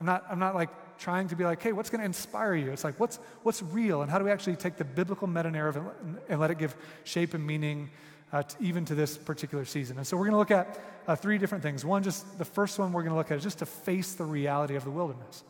I'm 0.00 0.06
not, 0.06 0.24
I'm 0.30 0.38
not 0.38 0.54
like 0.54 0.70
trying 0.98 1.28
to 1.28 1.36
be 1.36 1.44
like, 1.44 1.62
hey, 1.62 1.72
what's 1.72 1.90
going 1.90 2.00
to 2.00 2.04
inspire 2.04 2.54
you? 2.54 2.70
It's 2.70 2.84
like, 2.84 2.98
what's, 3.00 3.18
what's 3.42 3.62
real? 3.62 4.02
And 4.02 4.10
how 4.10 4.18
do 4.18 4.24
we 4.24 4.30
actually 4.30 4.56
take 4.56 4.76
the 4.76 4.84
biblical 4.84 5.26
meta 5.26 5.50
narrative 5.50 5.82
and, 6.02 6.18
and, 6.28 6.40
let 6.40 6.50
it 6.50 6.58
give 6.58 6.76
shape 7.04 7.34
and 7.34 7.44
meaning 7.44 7.90
uh, 8.32 8.42
to, 8.42 8.56
even 8.62 8.84
to 8.86 8.94
this 8.94 9.16
particular 9.16 9.64
season? 9.64 9.96
And 9.98 10.06
so 10.06 10.16
we're 10.16 10.30
going 10.30 10.32
to 10.32 10.38
look 10.38 10.50
at 10.50 10.78
uh, 11.06 11.16
three 11.16 11.38
different 11.38 11.62
things. 11.62 11.84
One, 11.84 12.02
just 12.02 12.38
the 12.38 12.44
first 12.44 12.78
one 12.78 12.92
we're 12.92 13.02
going 13.02 13.12
to 13.12 13.16
look 13.16 13.30
at 13.30 13.38
is 13.38 13.42
just 13.42 13.58
to 13.58 13.66
face 13.66 14.14
the 14.14 14.24
reality 14.24 14.76
of 14.76 14.84
the 14.84 14.90
wilderness, 14.90 15.42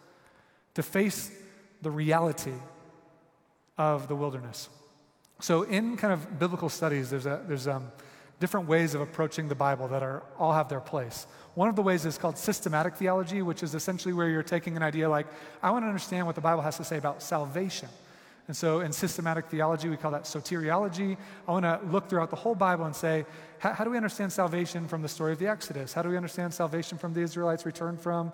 to 0.75 0.82
face 0.82 1.30
the 1.82 1.90
reality 1.90 2.54
of 3.76 4.08
the 4.08 4.16
wilderness. 4.16 4.68
So, 5.40 5.62
in 5.62 5.96
kind 5.96 6.12
of 6.12 6.38
biblical 6.38 6.68
studies, 6.68 7.11
there's, 7.11 7.26
a, 7.26 7.42
there's 7.46 7.66
um, 7.66 7.90
different 8.41 8.69
ways 8.69 8.95
of 8.95 9.00
approaching 9.00 9.49
the 9.49 9.55
Bible 9.55 9.88
that 9.88 10.03
are, 10.03 10.23
all 10.38 10.53
have 10.53 10.69
their 10.69 10.81
place. 10.81 11.26
One 11.55 11.69
of 11.69 11.76
the 11.76 11.83
ways 11.83 12.05
is 12.05 12.19
called 12.19 12.37
systematic 12.37 12.97
theology, 12.97 13.43
which 13.43 13.62
is 13.62 13.75
essentially 13.75 14.12
where 14.12 14.29
you're 14.29 14.43
taking 14.43 14.76
an 14.76 14.83
idea 14.83 15.09
like, 15.09 15.26
I 15.62 15.71
want 15.71 15.85
to 15.85 15.88
understand 15.88 16.26
what 16.26 16.35
the 16.35 16.41
Bible 16.41 16.62
has 16.62 16.76
to 16.79 16.85
say 16.85 16.99
about 16.99 17.23
salvation. 17.23 17.88
And 18.47 18.57
so 18.57 18.81
in 18.81 18.93
systematic 18.93 19.47
theology, 19.47 19.88
we 19.88 19.97
call 19.97 20.11
that 20.11 20.25
soteriology. 20.25 21.17
I 21.49 21.53
want 21.53 21.64
to 21.64 21.81
look 21.91 22.09
throughout 22.09 22.29
the 22.29 22.37
whole 22.37 22.55
Bible 22.55 22.85
and 22.85 22.95
say, 22.95 23.25
how 23.59 23.85
do 23.85 23.91
we 23.91 23.97
understand 23.97 24.33
salvation 24.33 24.87
from 24.87 25.00
the 25.00 25.09
story 25.09 25.33
of 25.33 25.38
the 25.38 25.47
Exodus? 25.47 25.95
How 25.95 26.03
do 26.03 26.11
we 26.11 26.17
understand 26.17 26.53
salvation 26.53 26.99
from 26.99 27.14
the 27.14 27.21
Israelites' 27.21 27.64
return 27.64 27.97
from 27.97 28.33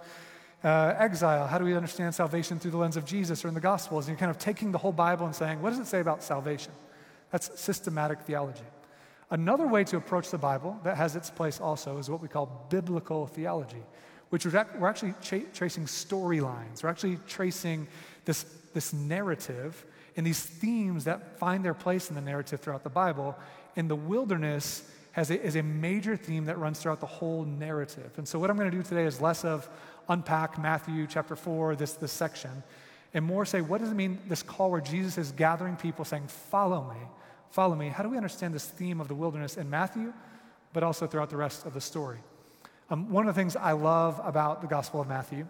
uh, 0.65 0.95
exile? 0.99 1.47
How 1.47 1.59
do 1.59 1.65
we 1.65 1.77
understand 1.77 2.13
salvation 2.13 2.59
through 2.59 2.73
the 2.73 2.79
lens 2.79 2.97
of 2.97 3.05
Jesus 3.05 3.45
or 3.45 3.49
in 3.49 3.55
the 3.55 3.61
Gospels? 3.61 4.09
And 4.09 4.15
you're 4.15 4.19
kind 4.19 4.31
of 4.31 4.39
taking 4.39 4.73
the 4.73 4.79
whole 4.79 4.93
Bible 4.93 5.27
and 5.27 5.35
saying, 5.35 5.63
what 5.63 5.71
does 5.71 5.79
it 5.79 5.87
say 5.87 6.01
about 6.01 6.25
salvation? 6.25 6.73
That's 7.31 7.61
systematic 7.61 8.23
theology. 8.23 8.65
Another 9.31 9.67
way 9.67 9.85
to 9.85 9.97
approach 9.97 10.31
the 10.31 10.39
Bible 10.39 10.79
that 10.83 10.97
has 10.97 11.15
its 11.15 11.31
place 11.31 11.61
also 11.61 11.99
is 11.99 12.11
what 12.11 12.21
we 12.21 12.27
call 12.27 12.67
biblical 12.69 13.27
theology, 13.29 13.83
which 14.31 14.45
we're 14.45 14.89
actually 14.89 15.15
tra- 15.23 15.41
tracing 15.55 15.85
storylines. 15.85 16.83
We're 16.83 16.91
actually 16.91 17.19
tracing 17.29 17.87
this, 18.25 18.45
this 18.75 18.93
narrative 18.93 19.85
and 20.17 20.27
these 20.27 20.43
themes 20.43 21.05
that 21.05 21.39
find 21.39 21.65
their 21.65 21.75
place 21.75 22.09
in 22.09 22.17
the 22.17 22.21
narrative 22.21 22.61
throughout 22.61 22.83
the 22.83 22.91
Bible. 22.91 23.37
And 23.77 23.89
the 23.89 23.97
wilderness 23.97 24.83
has 25.13 25.31
a, 25.31 25.41
is 25.41 25.55
a 25.55 25.63
major 25.63 26.17
theme 26.17 26.47
that 26.47 26.59
runs 26.59 26.81
throughout 26.81 27.01
the 27.01 27.07
whole 27.07 27.45
narrative. 27.45 28.11
And 28.17 28.27
so, 28.27 28.39
what 28.39 28.51
I'm 28.51 28.57
going 28.57 28.71
to 28.71 28.77
do 28.77 28.83
today 28.83 29.05
is 29.05 29.21
less 29.21 29.45
of 29.45 29.69
unpack 30.09 30.59
Matthew 30.59 31.07
chapter 31.07 31.37
4, 31.37 31.77
this, 31.77 31.93
this 31.93 32.13
section, 32.13 32.65
and 33.15 33.25
more 33.25 33.45
say, 33.45 33.61
what 33.61 33.81
does 33.81 33.91
it 33.91 33.95
mean, 33.95 34.19
this 34.29 34.43
call 34.43 34.71
where 34.71 34.81
Jesus 34.81 35.19
is 35.19 35.33
gathering 35.33 35.77
people 35.77 36.05
saying, 36.05 36.27
Follow 36.27 36.93
me 36.93 37.01
follow 37.51 37.75
me. 37.75 37.89
How 37.89 38.03
do 38.03 38.09
we 38.09 38.17
understand 38.17 38.55
this 38.55 38.67
theme 38.67 39.01
of 39.01 39.09
the 39.09 39.15
wilderness 39.15 39.57
in 39.57 39.69
Matthew, 39.69 40.13
but 40.73 40.83
also 40.83 41.07
throughout 41.07 41.31
the 41.31 41.37
rest 41.37 41.67
of 41.67 41.75
the 41.75 41.81
story? 41.81 42.19
Um, 42.89 43.11
one 43.11 43.29
of 43.29 43.35
the 43.35 43.41
things 43.41 43.57
I 43.57 43.73
love 43.73 44.21
about 44.25 44.63
the 44.63 44.67
Gospel 44.67 45.01
of 45.01 45.09
Matthew, 45.09 45.47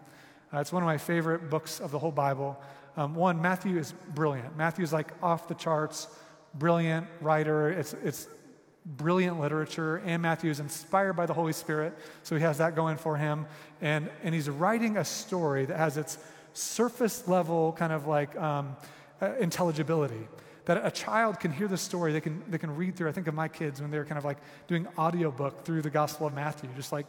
uh, 0.52 0.59
it's 0.59 0.73
one 0.73 0.83
of 0.83 0.87
my 0.87 0.99
favorite 0.99 1.49
books 1.49 1.80
of 1.80 1.90
the 1.90 1.99
whole 1.99 2.11
Bible. 2.11 2.61
Um, 2.97 3.14
one, 3.14 3.40
Matthew 3.40 3.78
is 3.78 3.92
brilliant. 4.14 4.57
Matthew 4.57 4.83
is 4.83 4.92
like 4.92 5.12
off 5.23 5.49
the 5.49 5.54
charts, 5.54 6.09
brilliant 6.54 7.07
writer. 7.21 7.71
It's, 7.71 7.95
it's 8.04 8.28
brilliant 8.85 9.38
literature, 9.38 10.02
and 10.04 10.23
Matthew 10.23 10.50
is 10.50 10.61
inspired 10.61 11.14
by 11.14 11.26
the 11.26 11.35
Holy 11.35 11.52
Spirit, 11.52 11.97
so 12.23 12.35
he 12.35 12.42
has 12.42 12.59
that 12.59 12.75
going 12.75 12.97
for 12.97 13.16
him. 13.16 13.47
And, 13.80 14.11
and 14.23 14.35
he's 14.35 14.50
writing 14.50 14.97
a 14.97 15.04
story 15.04 15.66
that 15.66 15.76
has 15.76 15.97
its 15.97 16.19
surface 16.52 17.28
level 17.28 17.73
kind 17.73 17.92
of 17.92 18.07
like 18.07 18.37
um, 18.37 18.76
uh, 19.23 19.35
intelligibility 19.37 20.26
that 20.70 20.86
a 20.86 20.90
child 20.92 21.40
can 21.40 21.50
hear 21.50 21.66
the 21.66 21.76
story, 21.76 22.12
they 22.12 22.20
can, 22.20 22.44
they 22.48 22.56
can 22.56 22.76
read 22.76 22.94
through. 22.94 23.08
I 23.08 23.12
think 23.12 23.26
of 23.26 23.34
my 23.34 23.48
kids 23.48 23.82
when 23.82 23.90
they're 23.90 24.04
kind 24.04 24.18
of 24.18 24.24
like 24.24 24.38
doing 24.68 24.86
audiobook 24.96 25.64
through 25.64 25.82
the 25.82 25.90
Gospel 25.90 26.28
of 26.28 26.32
Matthew, 26.32 26.70
just 26.76 26.92
like 26.92 27.06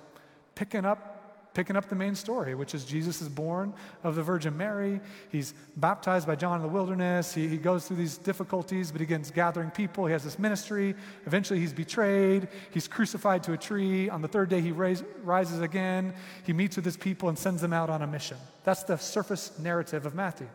picking 0.55 0.83
up 0.83 1.19
picking 1.53 1.75
up 1.75 1.87
the 1.89 1.95
main 1.95 2.15
story, 2.15 2.55
which 2.55 2.73
is 2.73 2.85
Jesus 2.85 3.21
is 3.21 3.27
born 3.27 3.73
of 4.03 4.15
the 4.15 4.23
Virgin 4.23 4.55
Mary. 4.57 5.01
He's 5.29 5.53
baptized 5.75 6.25
by 6.25 6.35
John 6.37 6.55
in 6.55 6.61
the 6.61 6.73
wilderness. 6.73 7.33
He, 7.33 7.47
he 7.49 7.57
goes 7.57 7.85
through 7.85 7.97
these 7.97 8.17
difficulties, 8.17 8.89
but 8.89 9.01
he 9.01 9.05
begins 9.05 9.29
gathering 9.29 9.69
people. 9.69 10.05
He 10.05 10.13
has 10.13 10.23
this 10.23 10.39
ministry. 10.39 10.95
Eventually, 11.25 11.59
he's 11.59 11.73
betrayed. 11.73 12.47
He's 12.71 12.87
crucified 12.87 13.43
to 13.43 13.53
a 13.53 13.57
tree. 13.57 14.09
On 14.09 14.21
the 14.21 14.29
third 14.29 14.47
day, 14.47 14.61
he 14.61 14.71
raise, 14.71 15.03
rises 15.23 15.59
again. 15.59 16.13
He 16.45 16.53
meets 16.53 16.77
with 16.77 16.85
his 16.85 16.97
people 16.97 17.27
and 17.27 17.37
sends 17.37 17.61
them 17.61 17.73
out 17.73 17.89
on 17.89 18.01
a 18.01 18.07
mission. 18.07 18.37
That's 18.63 18.83
the 18.83 18.95
surface 18.97 19.59
narrative 19.59 20.05
of 20.05 20.15
Matthew. 20.15 20.47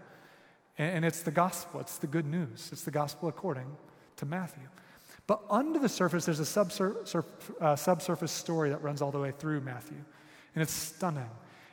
And, 0.78 1.04
it's 1.04 1.22
the 1.22 1.30
gospel, 1.30 1.80
it's 1.80 1.98
the 1.98 2.06
good 2.06 2.26
news. 2.26 2.68
It's 2.70 2.82
the 2.82 2.90
gospel 2.90 3.28
according 3.28 3.66
to 4.16 4.26
Matthew. 4.26 4.68
But 5.26 5.42
under 5.50 5.78
the 5.78 5.88
surface, 5.88 6.26
there's 6.26 6.40
a 6.40 6.42
subsur- 6.42 7.24
uh, 7.60 7.76
subsurface 7.76 8.30
story 8.30 8.70
that 8.70 8.82
runs 8.82 9.02
all 9.02 9.10
the 9.10 9.18
way 9.18 9.32
through 9.36 9.60
Matthew. 9.62 9.96
And 10.54 10.62
it's 10.62 10.72
stunning. 10.72 11.30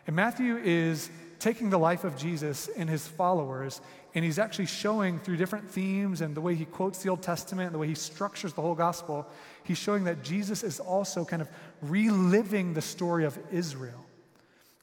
And 0.08 0.16
Matthew 0.16 0.58
is 0.58 1.10
taking 1.40 1.70
the 1.70 1.78
life 1.78 2.06
of 2.06 2.16
Jesus 2.16 2.70
and 2.78 2.90
his 2.90 3.06
followers, 3.06 3.82
and 4.16 4.24
he's 4.24 4.40
actually 4.40 4.66
showing 4.66 5.20
through 5.20 5.36
different 5.36 5.70
themes 5.70 6.22
and 6.22 6.36
the 6.36 6.42
way 6.42 6.56
he 6.56 6.64
quotes 6.64 7.04
the 7.04 7.10
Old 7.10 7.22
Testament 7.22 7.68
and 7.68 7.76
the 7.76 7.80
way 7.80 7.88
he 7.88 7.96
structures 7.96 8.54
the 8.54 8.62
whole 8.62 8.76
gospel, 8.76 9.28
he's 9.64 9.78
showing 9.78 10.06
that 10.06 10.24
Jesus 10.24 10.64
is 10.64 10.80
also 10.80 11.26
kind 11.26 11.42
of 11.42 11.50
reliving 11.82 12.74
the 12.74 12.82
story 12.82 13.26
of 13.26 13.38
Israel. 13.52 14.06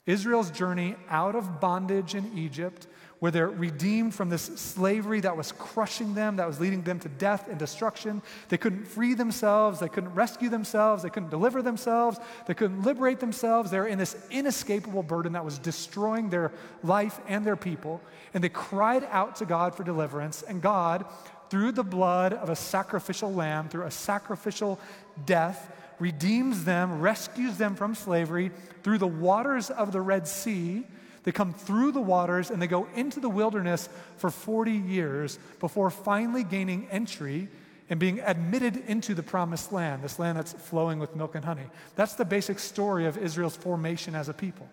Israel's 0.06 0.50
journey 0.50 0.96
out 1.08 1.34
of 1.34 1.60
bondage 1.60 2.14
in 2.14 2.36
Egypt 2.36 2.86
where 3.20 3.30
they're 3.30 3.48
redeemed 3.48 4.14
from 4.14 4.30
this 4.30 4.42
slavery 4.42 5.20
that 5.20 5.36
was 5.36 5.52
crushing 5.52 6.14
them, 6.14 6.36
that 6.36 6.46
was 6.46 6.58
leading 6.58 6.82
them 6.82 6.98
to 6.98 7.08
death 7.08 7.48
and 7.48 7.58
destruction. 7.58 8.22
They 8.48 8.56
couldn't 8.56 8.86
free 8.86 9.12
themselves, 9.12 9.78
they 9.78 9.90
couldn't 9.90 10.14
rescue 10.14 10.48
themselves, 10.48 11.02
they 11.02 11.10
couldn't 11.10 11.28
deliver 11.28 11.60
themselves, 11.60 12.18
they 12.46 12.54
couldn't 12.54 12.82
liberate 12.82 13.20
themselves. 13.20 13.70
They're 13.70 13.86
in 13.86 13.98
this 13.98 14.16
inescapable 14.30 15.02
burden 15.02 15.34
that 15.34 15.44
was 15.44 15.58
destroying 15.58 16.30
their 16.30 16.50
life 16.82 17.20
and 17.28 17.44
their 17.44 17.56
people. 17.56 18.00
And 18.32 18.42
they 18.42 18.48
cried 18.48 19.06
out 19.10 19.36
to 19.36 19.44
God 19.44 19.74
for 19.74 19.84
deliverance, 19.84 20.42
and 20.42 20.62
God, 20.62 21.04
through 21.50 21.72
the 21.72 21.84
blood 21.84 22.32
of 22.32 22.48
a 22.48 22.56
sacrificial 22.56 23.32
lamb, 23.32 23.68
through 23.68 23.84
a 23.84 23.90
sacrificial 23.90 24.80
death, 25.26 25.70
redeems 25.98 26.64
them, 26.64 27.02
rescues 27.02 27.58
them 27.58 27.74
from 27.74 27.94
slavery 27.94 28.50
through 28.82 28.96
the 28.96 29.06
waters 29.06 29.68
of 29.68 29.92
the 29.92 30.00
Red 30.00 30.26
Sea 30.26 30.86
they 31.22 31.32
come 31.32 31.52
through 31.52 31.92
the 31.92 32.00
waters 32.00 32.50
and 32.50 32.60
they 32.60 32.66
go 32.66 32.86
into 32.94 33.20
the 33.20 33.28
wilderness 33.28 33.88
for 34.16 34.30
40 34.30 34.72
years 34.72 35.38
before 35.58 35.90
finally 35.90 36.44
gaining 36.44 36.88
entry 36.90 37.48
and 37.90 37.98
being 37.98 38.20
admitted 38.20 38.76
into 38.86 39.14
the 39.14 39.22
promised 39.22 39.72
land, 39.72 40.02
this 40.02 40.18
land 40.18 40.38
that's 40.38 40.52
flowing 40.52 40.98
with 40.98 41.16
milk 41.16 41.34
and 41.34 41.44
honey. 41.44 41.66
That's 41.96 42.14
the 42.14 42.24
basic 42.24 42.58
story 42.58 43.06
of 43.06 43.18
Israel's 43.18 43.56
formation 43.56 44.14
as 44.14 44.28
a 44.28 44.32
people. 44.32 44.68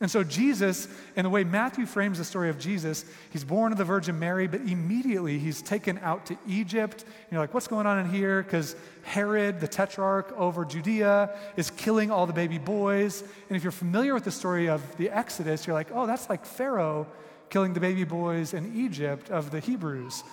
And 0.00 0.10
so, 0.10 0.24
Jesus, 0.24 0.88
in 1.14 1.24
the 1.24 1.30
way 1.30 1.44
Matthew 1.44 1.84
frames 1.84 2.16
the 2.16 2.24
story 2.24 2.48
of 2.48 2.58
Jesus, 2.58 3.04
he's 3.28 3.44
born 3.44 3.70
of 3.70 3.76
the 3.76 3.84
Virgin 3.84 4.18
Mary, 4.18 4.46
but 4.46 4.62
immediately 4.62 5.38
he's 5.38 5.60
taken 5.60 5.98
out 5.98 6.24
to 6.26 6.38
Egypt. 6.48 7.04
You're 7.30 7.38
like, 7.38 7.52
what's 7.52 7.68
going 7.68 7.86
on 7.86 7.98
in 7.98 8.08
here? 8.08 8.42
Because 8.42 8.76
Herod, 9.02 9.60
the 9.60 9.68
tetrarch 9.68 10.32
over 10.38 10.64
Judea, 10.64 11.36
is 11.56 11.70
killing 11.70 12.10
all 12.10 12.26
the 12.26 12.32
baby 12.32 12.56
boys. 12.56 13.22
And 13.48 13.56
if 13.58 13.62
you're 13.62 13.72
familiar 13.72 14.14
with 14.14 14.24
the 14.24 14.30
story 14.30 14.70
of 14.70 14.96
the 14.96 15.10
Exodus, 15.10 15.66
you're 15.66 15.74
like, 15.74 15.88
oh, 15.92 16.06
that's 16.06 16.30
like 16.30 16.46
Pharaoh 16.46 17.06
killing 17.50 17.74
the 17.74 17.80
baby 17.80 18.04
boys 18.04 18.54
in 18.54 18.74
Egypt 18.74 19.28
of 19.28 19.50
the 19.50 19.60
Hebrews. 19.60 20.24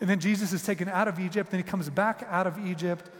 And 0.00 0.10
then 0.10 0.18
Jesus 0.18 0.52
is 0.52 0.64
taken 0.64 0.88
out 0.88 1.06
of 1.06 1.20
Egypt, 1.20 1.52
then 1.52 1.60
he 1.60 1.64
comes 1.64 1.88
back 1.88 2.26
out 2.28 2.48
of 2.48 2.66
Egypt. 2.66 3.10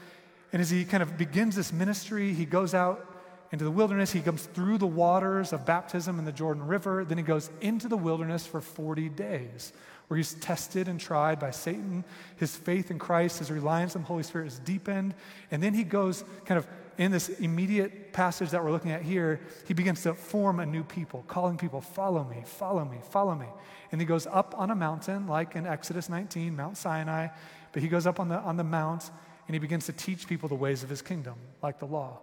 And 0.53 0.61
as 0.61 0.71
he 0.71 0.85
kind 0.85 1.05
of 1.05 1.17
begins 1.17 1.55
this 1.55 1.73
ministry, 1.73 2.35
he 2.35 2.47
goes 2.47 2.75
out 2.75 3.14
into 3.53 3.65
the 3.65 3.71
wilderness. 3.71 4.13
He 4.13 4.21
comes 4.21 4.47
through 4.47 4.79
the 4.79 4.87
waters 4.87 5.53
of 5.53 5.65
baptism 5.67 6.19
in 6.19 6.25
the 6.25 6.33
Jordan 6.33 6.67
River. 6.67 7.05
Then 7.05 7.19
he 7.19 7.25
goes 7.25 7.51
into 7.61 7.89
the 7.89 7.97
wilderness 7.97 8.47
for 8.47 8.61
40 8.61 9.09
days, 9.11 9.73
where 10.09 10.19
he's 10.19 10.35
tested 10.35 10.89
and 10.89 10.99
tried 10.99 11.39
by 11.39 11.51
Satan. 11.51 12.05
His 12.37 12.57
faith 12.57 12.91
in 12.91 12.99
Christ, 12.99 13.39
his 13.39 13.51
reliance 13.51 13.97
on 13.97 14.03
the 14.03 14.09
Holy 14.09 14.23
Spirit 14.23 14.49
is 14.49 14.59
deepened. 14.61 15.15
And 15.51 15.63
then 15.63 15.75
he 15.75 15.85
goes 15.85 16.25
kind 16.45 16.59
of 16.59 16.67
in 16.99 17.11
this 17.11 17.29
immediate 17.29 18.13
passage 18.13 18.51
that 18.51 18.63
we're 18.63 18.71
looking 18.71 18.93
at 18.93 19.03
here, 19.03 19.41
he 19.67 19.75
begins 19.75 20.03
to 20.05 20.15
form 20.15 20.61
a 20.61 20.67
new 20.67 20.85
people, 20.85 21.25
calling 21.27 21.57
people, 21.57 21.81
follow 21.81 22.25
me, 22.25 22.43
follow 22.45 22.85
me, 22.85 22.99
follow 23.11 23.35
me. 23.35 23.47
And 23.91 24.01
he 24.01 24.07
goes 24.07 24.27
up 24.27 24.55
on 24.57 24.71
a 24.71 24.75
mountain, 24.75 25.27
like 25.27 25.57
in 25.57 25.67
Exodus 25.67 26.09
19, 26.09 26.55
Mount 26.55 26.77
Sinai, 26.77 27.29
but 27.73 27.83
he 27.83 27.89
goes 27.89 28.07
up 28.07 28.21
on 28.21 28.29
the, 28.29 28.39
on 28.39 28.57
the 28.57 28.65
mount 28.65 29.11
and 29.47 29.55
he 29.55 29.59
begins 29.59 29.87
to 29.87 29.93
teach 29.93 30.27
people 30.27 30.49
the 30.49 30.55
ways 30.55 30.83
of 30.83 30.89
his 30.89 31.03
kingdom, 31.03 31.35
like 31.63 31.79
the 31.79 31.87
law. 31.87 32.21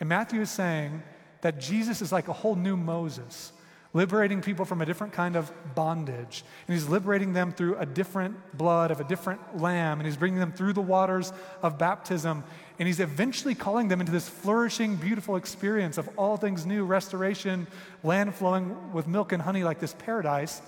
And 0.00 0.08
Matthew 0.08 0.40
is 0.40 0.50
saying 0.50 1.02
that 1.42 1.60
Jesus 1.60 2.02
is 2.02 2.10
like 2.10 2.28
a 2.28 2.32
whole 2.32 2.56
new 2.56 2.76
Moses, 2.76 3.52
liberating 3.92 4.40
people 4.40 4.64
from 4.64 4.80
a 4.80 4.86
different 4.86 5.12
kind 5.12 5.36
of 5.36 5.52
bondage. 5.74 6.42
And 6.66 6.74
he's 6.74 6.88
liberating 6.88 7.34
them 7.34 7.52
through 7.52 7.76
a 7.76 7.86
different 7.86 8.56
blood 8.56 8.90
of 8.90 9.00
a 9.00 9.04
different 9.04 9.58
lamb. 9.58 9.98
And 9.98 10.06
he's 10.06 10.16
bringing 10.16 10.40
them 10.40 10.52
through 10.52 10.72
the 10.72 10.80
waters 10.80 11.32
of 11.62 11.78
baptism. 11.78 12.44
And 12.78 12.86
he's 12.86 13.00
eventually 13.00 13.54
calling 13.54 13.88
them 13.88 14.00
into 14.00 14.12
this 14.12 14.28
flourishing, 14.28 14.96
beautiful 14.96 15.36
experience 15.36 15.98
of 15.98 16.08
all 16.16 16.36
things 16.36 16.64
new, 16.64 16.84
restoration, 16.84 17.66
land 18.02 18.34
flowing 18.34 18.92
with 18.92 19.06
milk 19.06 19.32
and 19.32 19.42
honey 19.42 19.64
like 19.64 19.80
this 19.80 19.94
paradise. 19.98 20.62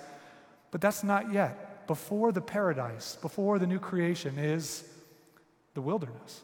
But 0.69 0.81
that's 0.81 1.03
not 1.03 1.33
yet. 1.33 1.87
Before 1.87 2.31
the 2.31 2.41
paradise, 2.41 3.17
before 3.21 3.59
the 3.59 3.67
new 3.67 3.79
creation, 3.79 4.37
is 4.37 4.83
the 5.73 5.81
wilderness. 5.81 6.41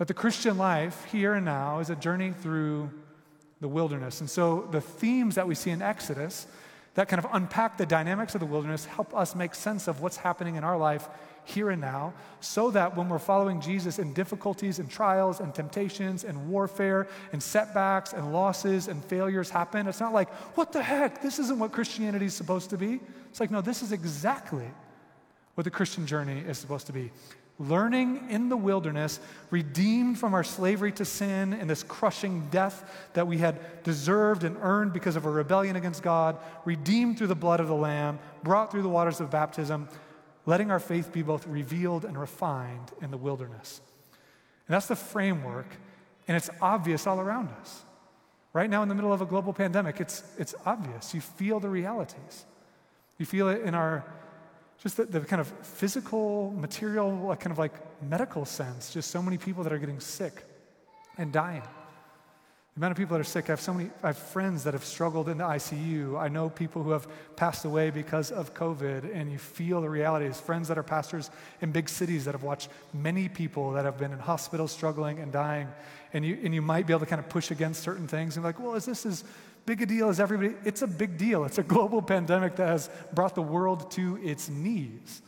That 0.00 0.08
the 0.08 0.14
Christian 0.14 0.56
life 0.56 1.04
here 1.12 1.34
and 1.34 1.44
now 1.44 1.80
is 1.80 1.90
a 1.90 1.94
journey 1.94 2.32
through 2.32 2.88
the 3.60 3.68
wilderness. 3.68 4.20
And 4.20 4.30
so 4.30 4.66
the 4.70 4.80
themes 4.80 5.34
that 5.34 5.46
we 5.46 5.54
see 5.54 5.68
in 5.68 5.82
Exodus 5.82 6.46
that 6.94 7.06
kind 7.10 7.22
of 7.22 7.30
unpack 7.34 7.76
the 7.76 7.84
dynamics 7.84 8.34
of 8.34 8.40
the 8.40 8.46
wilderness 8.46 8.86
help 8.86 9.14
us 9.14 9.34
make 9.34 9.54
sense 9.54 9.88
of 9.88 10.00
what's 10.00 10.16
happening 10.16 10.56
in 10.56 10.64
our 10.64 10.78
life 10.78 11.06
here 11.44 11.68
and 11.68 11.82
now, 11.82 12.14
so 12.40 12.70
that 12.70 12.96
when 12.96 13.10
we're 13.10 13.18
following 13.18 13.60
Jesus 13.60 13.98
in 13.98 14.14
difficulties 14.14 14.78
and 14.78 14.88
trials 14.88 15.38
and 15.38 15.54
temptations 15.54 16.24
and 16.24 16.48
warfare 16.48 17.06
and 17.34 17.42
setbacks 17.42 18.14
and 18.14 18.32
losses 18.32 18.88
and 18.88 19.04
failures 19.04 19.50
happen, 19.50 19.86
it's 19.86 20.00
not 20.00 20.14
like, 20.14 20.30
what 20.56 20.72
the 20.72 20.82
heck? 20.82 21.20
This 21.20 21.38
isn't 21.38 21.58
what 21.58 21.72
Christianity 21.72 22.24
is 22.24 22.34
supposed 22.34 22.70
to 22.70 22.78
be. 22.78 23.00
It's 23.28 23.40
like, 23.40 23.50
no, 23.50 23.60
this 23.60 23.82
is 23.82 23.92
exactly 23.92 24.70
what 25.56 25.64
the 25.64 25.70
Christian 25.70 26.06
journey 26.06 26.42
is 26.48 26.56
supposed 26.56 26.86
to 26.86 26.92
be 26.94 27.10
learning 27.60 28.26
in 28.30 28.48
the 28.48 28.56
wilderness, 28.56 29.20
redeemed 29.50 30.18
from 30.18 30.32
our 30.32 30.42
slavery 30.42 30.90
to 30.90 31.04
sin 31.04 31.52
and 31.52 31.68
this 31.68 31.82
crushing 31.82 32.48
death 32.50 33.08
that 33.12 33.26
we 33.26 33.36
had 33.36 33.82
deserved 33.84 34.44
and 34.44 34.56
earned 34.62 34.94
because 34.94 35.14
of 35.14 35.26
a 35.26 35.30
rebellion 35.30 35.76
against 35.76 36.02
God, 36.02 36.38
redeemed 36.64 37.18
through 37.18 37.26
the 37.26 37.34
blood 37.34 37.60
of 37.60 37.68
the 37.68 37.74
Lamb, 37.74 38.18
brought 38.42 38.70
through 38.70 38.82
the 38.82 38.88
waters 38.88 39.20
of 39.20 39.30
baptism, 39.30 39.88
letting 40.46 40.70
our 40.70 40.80
faith 40.80 41.12
be 41.12 41.20
both 41.20 41.46
revealed 41.46 42.06
and 42.06 42.18
refined 42.18 42.92
in 43.02 43.10
the 43.10 43.18
wilderness. 43.18 43.82
And 44.66 44.74
that's 44.74 44.86
the 44.86 44.96
framework, 44.96 45.66
and 46.26 46.36
it's 46.36 46.48
obvious 46.62 47.06
all 47.06 47.20
around 47.20 47.50
us. 47.60 47.82
Right 48.54 48.70
now, 48.70 48.82
in 48.82 48.88
the 48.88 48.94
middle 48.94 49.12
of 49.12 49.20
a 49.20 49.26
global 49.26 49.52
pandemic, 49.52 50.00
it's, 50.00 50.24
it's 50.38 50.54
obvious. 50.64 51.14
You 51.14 51.20
feel 51.20 51.60
the 51.60 51.68
realities. 51.68 52.46
You 53.18 53.26
feel 53.26 53.48
it 53.48 53.62
in 53.62 53.74
our 53.74 54.04
just 54.82 54.96
the, 54.96 55.04
the, 55.04 55.20
kind 55.20 55.40
of 55.40 55.48
physical, 55.62 56.52
material, 56.56 57.14
like 57.14 57.40
kind 57.40 57.52
of 57.52 57.58
like 57.58 57.72
medical 58.02 58.44
sense, 58.44 58.92
just 58.92 59.10
so 59.10 59.20
many 59.20 59.36
people 59.36 59.62
that 59.62 59.72
are 59.72 59.78
getting 59.78 60.00
sick 60.00 60.44
and 61.18 61.32
dying. 61.32 61.62
The 62.74 62.80
amount 62.80 62.92
of 62.92 62.98
people 62.98 63.14
that 63.14 63.20
are 63.20 63.24
sick, 63.24 63.50
I 63.50 63.52
have 63.52 63.60
so 63.60 63.74
many, 63.74 63.90
I 64.02 64.08
have 64.08 64.16
friends 64.16 64.64
that 64.64 64.74
have 64.74 64.84
struggled 64.84 65.28
in 65.28 65.38
the 65.38 65.44
ICU. 65.44 66.18
I 66.18 66.28
know 66.28 66.48
people 66.48 66.82
who 66.82 66.92
have 66.92 67.06
passed 67.36 67.64
away 67.64 67.90
because 67.90 68.30
of 68.30 68.54
COVID, 68.54 69.14
and 69.14 69.30
you 69.30 69.38
feel 69.38 69.82
the 69.82 69.90
realities. 69.90 70.40
Friends 70.40 70.68
that 70.68 70.78
are 70.78 70.82
pastors 70.82 71.30
in 71.60 71.72
big 71.72 71.88
cities 71.88 72.24
that 72.24 72.32
have 72.32 72.44
watched 72.44 72.70
many 72.94 73.28
people 73.28 73.72
that 73.72 73.84
have 73.84 73.98
been 73.98 74.12
in 74.12 74.18
hospitals 74.18 74.70
struggling 74.72 75.18
and 75.18 75.32
dying. 75.32 75.68
And 76.12 76.24
you, 76.24 76.38
and 76.42 76.54
you 76.54 76.62
might 76.62 76.86
be 76.86 76.92
able 76.92 77.00
to 77.00 77.06
kind 77.06 77.20
of 77.20 77.28
push 77.28 77.50
against 77.50 77.82
certain 77.82 78.06
things 78.06 78.36
and 78.36 78.44
be 78.44 78.48
like, 78.48 78.60
well, 78.60 78.74
is 78.74 78.86
this 78.86 79.04
as 79.04 79.24
big 79.66 79.82
a 79.82 79.86
deal 79.86 80.08
as 80.08 80.20
everybody? 80.20 80.54
It's 80.64 80.82
a 80.82 80.86
big 80.86 81.16
deal. 81.16 81.44
It's 81.44 81.58
a 81.58 81.62
global 81.62 82.02
pandemic 82.14 82.56
that 82.56 82.68
has 82.68 82.90
brought 83.12 83.34
the 83.34 83.42
world 83.42 83.90
to 83.92 84.18
its 84.22 84.48
knees. 84.48 85.22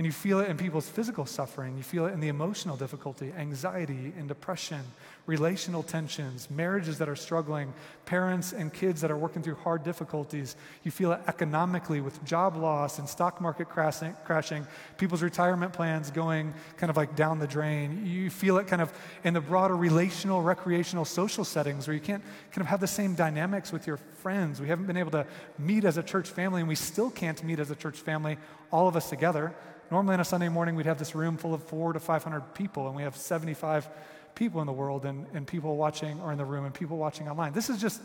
And 0.00 0.06
you 0.06 0.12
feel 0.12 0.40
it 0.40 0.48
in 0.48 0.56
people's 0.56 0.88
physical 0.88 1.26
suffering. 1.26 1.76
You 1.76 1.82
feel 1.82 2.06
it 2.06 2.14
in 2.14 2.20
the 2.20 2.28
emotional 2.28 2.74
difficulty, 2.74 3.34
anxiety 3.36 4.14
and 4.16 4.26
depression, 4.26 4.80
relational 5.26 5.82
tensions, 5.82 6.50
marriages 6.50 6.96
that 6.96 7.08
are 7.10 7.14
struggling, 7.14 7.70
parents 8.06 8.54
and 8.54 8.72
kids 8.72 9.02
that 9.02 9.10
are 9.10 9.16
working 9.18 9.42
through 9.42 9.56
hard 9.56 9.84
difficulties. 9.84 10.56
You 10.84 10.90
feel 10.90 11.12
it 11.12 11.20
economically 11.28 12.00
with 12.00 12.24
job 12.24 12.56
loss 12.56 12.98
and 12.98 13.06
stock 13.06 13.42
market 13.42 13.68
crashing, 13.68 14.16
crashing, 14.24 14.66
people's 14.96 15.20
retirement 15.22 15.74
plans 15.74 16.10
going 16.10 16.54
kind 16.78 16.88
of 16.88 16.96
like 16.96 17.14
down 17.14 17.38
the 17.38 17.46
drain. 17.46 18.06
You 18.06 18.30
feel 18.30 18.56
it 18.56 18.68
kind 18.68 18.80
of 18.80 18.90
in 19.22 19.34
the 19.34 19.42
broader 19.42 19.76
relational, 19.76 20.40
recreational, 20.40 21.04
social 21.04 21.44
settings 21.44 21.86
where 21.86 21.94
you 21.94 22.00
can't 22.00 22.22
kind 22.52 22.62
of 22.62 22.68
have 22.68 22.80
the 22.80 22.86
same 22.86 23.14
dynamics 23.14 23.70
with 23.70 23.86
your 23.86 23.98
friends. 23.98 24.62
We 24.62 24.68
haven't 24.68 24.86
been 24.86 24.96
able 24.96 25.10
to 25.10 25.26
meet 25.58 25.84
as 25.84 25.98
a 25.98 26.02
church 26.02 26.30
family, 26.30 26.60
and 26.62 26.68
we 26.70 26.74
still 26.74 27.10
can't 27.10 27.44
meet 27.44 27.58
as 27.58 27.70
a 27.70 27.76
church 27.76 27.98
family, 27.98 28.38
all 28.72 28.88
of 28.88 28.96
us 28.96 29.10
together. 29.10 29.54
Normally 29.90 30.14
on 30.14 30.20
a 30.20 30.24
Sunday 30.24 30.48
morning, 30.48 30.76
we'd 30.76 30.86
have 30.86 30.98
this 30.98 31.14
room 31.14 31.36
full 31.36 31.52
of 31.52 31.62
four 31.64 31.92
to 31.92 32.00
500 32.00 32.54
people, 32.54 32.86
and 32.86 32.94
we 32.94 33.02
have 33.02 33.16
75 33.16 33.88
people 34.34 34.60
in 34.60 34.66
the 34.66 34.72
world 34.72 35.04
and, 35.04 35.26
and 35.34 35.46
people 35.46 35.76
watching 35.76 36.20
are 36.20 36.30
in 36.30 36.38
the 36.38 36.44
room 36.44 36.64
and 36.64 36.72
people 36.72 36.96
watching 36.96 37.28
online. 37.28 37.52
This 37.52 37.68
is 37.68 37.80
just, 37.80 38.00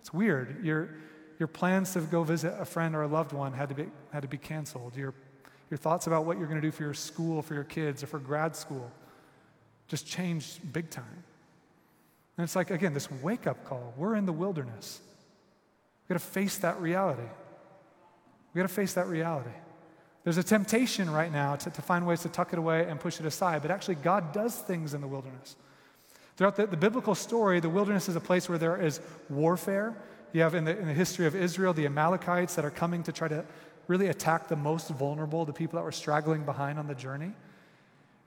it's 0.00 0.12
weird. 0.12 0.64
Your, 0.64 0.88
your 1.38 1.46
plans 1.46 1.92
to 1.92 2.00
go 2.00 2.24
visit 2.24 2.54
a 2.58 2.64
friend 2.64 2.96
or 2.96 3.02
a 3.02 3.06
loved 3.06 3.32
one 3.32 3.52
had 3.52 3.68
to 3.68 3.74
be, 3.74 3.86
had 4.12 4.22
to 4.22 4.28
be 4.28 4.38
canceled. 4.38 4.96
Your, 4.96 5.12
your 5.70 5.78
thoughts 5.78 6.06
about 6.06 6.24
what 6.24 6.38
you're 6.38 6.46
going 6.46 6.60
to 6.60 6.66
do 6.66 6.72
for 6.72 6.82
your 6.82 6.94
school, 6.94 7.42
for 7.42 7.54
your 7.54 7.64
kids, 7.64 8.02
or 8.02 8.06
for 8.06 8.18
grad 8.18 8.56
school 8.56 8.90
just 9.88 10.06
changed 10.06 10.72
big 10.72 10.90
time. 10.90 11.24
And 12.36 12.44
it's 12.44 12.54
like, 12.54 12.70
again, 12.70 12.94
this 12.94 13.10
wake 13.10 13.46
up 13.46 13.64
call. 13.64 13.94
We're 13.96 14.14
in 14.14 14.26
the 14.26 14.32
wilderness. 14.32 15.00
We've 16.02 16.14
got 16.14 16.20
to 16.22 16.32
face 16.32 16.58
that 16.58 16.80
reality. 16.80 17.22
We've 17.22 18.62
got 18.62 18.68
to 18.68 18.74
face 18.74 18.92
that 18.94 19.08
reality. 19.08 19.50
There's 20.28 20.36
a 20.36 20.42
temptation 20.42 21.08
right 21.08 21.32
now 21.32 21.56
to, 21.56 21.70
to 21.70 21.80
find 21.80 22.06
ways 22.06 22.20
to 22.20 22.28
tuck 22.28 22.52
it 22.52 22.58
away 22.58 22.86
and 22.86 23.00
push 23.00 23.18
it 23.18 23.24
aside, 23.24 23.62
but 23.62 23.70
actually, 23.70 23.94
God 23.94 24.30
does 24.30 24.54
things 24.54 24.92
in 24.92 25.00
the 25.00 25.06
wilderness. 25.06 25.56
Throughout 26.36 26.54
the, 26.54 26.66
the 26.66 26.76
biblical 26.76 27.14
story, 27.14 27.60
the 27.60 27.70
wilderness 27.70 28.10
is 28.10 28.14
a 28.14 28.20
place 28.20 28.46
where 28.46 28.58
there 28.58 28.76
is 28.76 29.00
warfare. 29.30 29.96
You 30.34 30.42
have 30.42 30.54
in 30.54 30.64
the, 30.64 30.78
in 30.78 30.86
the 30.86 30.92
history 30.92 31.24
of 31.24 31.34
Israel 31.34 31.72
the 31.72 31.86
Amalekites 31.86 32.56
that 32.56 32.66
are 32.66 32.70
coming 32.70 33.02
to 33.04 33.10
try 33.10 33.28
to 33.28 33.42
really 33.86 34.08
attack 34.08 34.48
the 34.48 34.56
most 34.56 34.90
vulnerable, 34.90 35.46
the 35.46 35.54
people 35.54 35.78
that 35.78 35.82
were 35.82 35.92
straggling 35.92 36.44
behind 36.44 36.78
on 36.78 36.88
the 36.88 36.94
journey. 36.94 37.32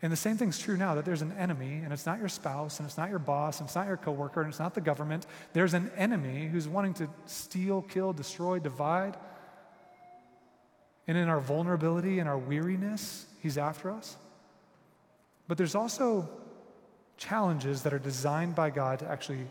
And 0.01 0.11
the 0.11 0.17
same 0.17 0.37
thing's 0.37 0.57
true 0.57 0.77
now 0.77 0.95
that 0.95 1.05
there's 1.05 1.21
an 1.21 1.35
enemy, 1.37 1.81
and 1.83 1.93
it's 1.93 2.07
not 2.07 2.17
your 2.17 2.29
spouse, 2.29 2.79
and 2.79 2.87
it's 2.87 2.97
not 2.97 3.11
your 3.11 3.19
boss, 3.19 3.59
and 3.59 3.67
it's 3.67 3.75
not 3.75 3.85
your 3.85 3.97
coworker, 3.97 4.41
and 4.41 4.49
it's 4.49 4.57
not 4.57 4.73
the 4.73 4.81
government. 4.81 5.27
There's 5.53 5.75
an 5.75 5.91
enemy 5.95 6.47
who's 6.47 6.67
wanting 6.67 6.95
to 6.95 7.07
steal, 7.27 7.83
kill, 7.83 8.11
destroy, 8.11 8.57
divide. 8.57 9.17
And 11.07 11.17
in 11.17 11.29
our 11.29 11.39
vulnerability 11.39 12.19
and 12.19 12.29
our 12.29 12.37
weariness, 12.37 13.25
He's 13.39 13.57
after 13.57 13.91
us. 13.91 14.17
But 15.47 15.57
there's 15.57 15.75
also 15.75 16.29
challenges 17.17 17.83
that 17.83 17.93
are 17.93 17.99
designed 17.99 18.55
by 18.55 18.69
God 18.69 18.99
to 18.99 19.07
actually 19.07 19.47